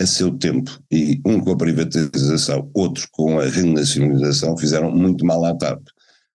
a 0.00 0.06
seu 0.06 0.30
tempo, 0.30 0.80
e 0.92 1.20
um 1.26 1.40
com 1.40 1.50
a 1.50 1.56
privatização, 1.56 2.70
outro 2.72 3.08
com 3.10 3.40
a 3.40 3.46
renacionalização, 3.46 4.56
fizeram 4.56 4.94
muito 4.94 5.26
mal 5.26 5.44
à 5.44 5.56
TAP. 5.56 5.82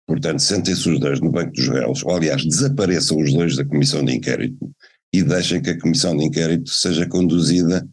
Portanto, 0.04 0.40
sentem-se 0.40 0.88
os 0.90 0.98
dois 0.98 1.20
no 1.20 1.30
banco 1.30 1.52
dos 1.52 1.68
réus, 1.68 2.02
ou 2.02 2.16
aliás, 2.16 2.44
desapareçam 2.44 3.18
os 3.18 3.32
dois 3.32 3.56
da 3.56 3.64
comissão 3.64 4.04
de 4.04 4.16
inquérito, 4.16 4.68
e 5.12 5.22
deixem 5.22 5.62
que 5.62 5.70
a 5.70 5.78
comissão 5.78 6.16
de 6.16 6.24
inquérito 6.24 6.70
seja 6.70 7.06
conduzida 7.06 7.86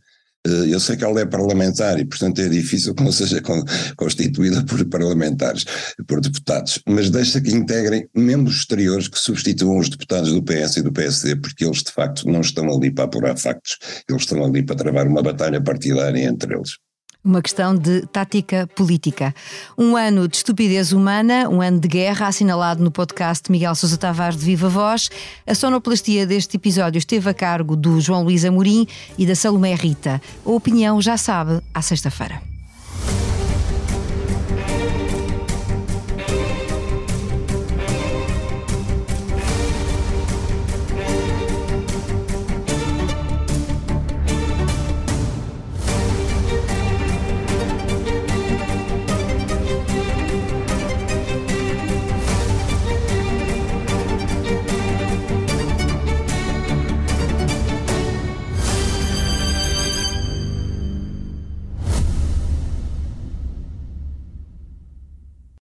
eu 0.68 0.80
sei 0.80 0.96
que 0.98 1.04
ela 1.04 1.20
é 1.20 1.26
parlamentar 1.26 2.00
e, 2.00 2.06
portanto, 2.06 2.40
é 2.40 2.50
difícil 2.50 2.94
que 2.94 3.04
não 3.04 3.12
seja 3.12 3.42
constituída 3.96 4.64
por 4.64 4.84
parlamentares, 4.86 5.66
por 6.08 6.22
deputados, 6.22 6.82
mas 6.88 7.10
deixa 7.10 7.42
que 7.42 7.52
integrem 7.52 8.08
membros 8.16 8.58
exteriores 8.58 9.08
que 9.08 9.20
substituam 9.20 9.78
os 9.78 9.90
deputados 9.90 10.32
do 10.32 10.44
PS 10.44 10.78
e 10.78 10.82
do 10.82 10.92
PSD, 10.92 11.36
porque 11.38 11.66
eles, 11.66 11.84
de 11.84 11.92
facto, 11.92 12.28
não 12.28 12.42
estão 12.42 12.70
ali 12.70 12.92
para 12.92 13.06
apurar 13.06 13.38
factos, 13.38 13.78
eles 14.10 14.24
estão 14.24 14.44
ali 14.44 14.64
para 14.64 14.76
travar 14.76 15.08
uma 15.08 15.22
batalha 15.22 15.62
partidária 15.62 16.24
entre 16.24 16.56
eles 16.56 16.78
uma 17.24 17.42
questão 17.42 17.76
de 17.76 18.02
tática 18.08 18.68
política. 18.76 19.34
Um 19.78 19.96
ano 19.96 20.28
de 20.28 20.38
estupidez 20.38 20.94
humana, 20.94 21.50
um 21.50 21.62
ano 21.62 21.80
de 21.80 21.88
guerra, 21.88 22.28
assinalado 22.28 22.84
no 22.84 22.92
podcast 22.92 23.52
Miguel 23.52 23.76
Sousa 23.76 23.98
Tavares 23.98 24.40
de 24.40 24.46
Viva 24.46 24.70
Voz. 24.70 25.10
A 25.46 25.54
sonoplastia 25.54 26.26
deste 26.26 26.58
episódio 26.58 26.98
esteve 26.98 27.30
a 27.30 27.34
cargo 27.34 27.76
do 27.76 28.00
João 28.00 28.24
Luís 28.24 28.46
Amorim 28.46 28.88
e 29.18 29.26
da 29.26 29.36
Salomé 29.36 29.76
Rita. 29.76 30.22
A 30.46 30.50
opinião 30.50 31.02
já 31.02 31.18
sabe, 31.18 31.62
à 31.74 31.82
sexta-feira. 31.82 32.49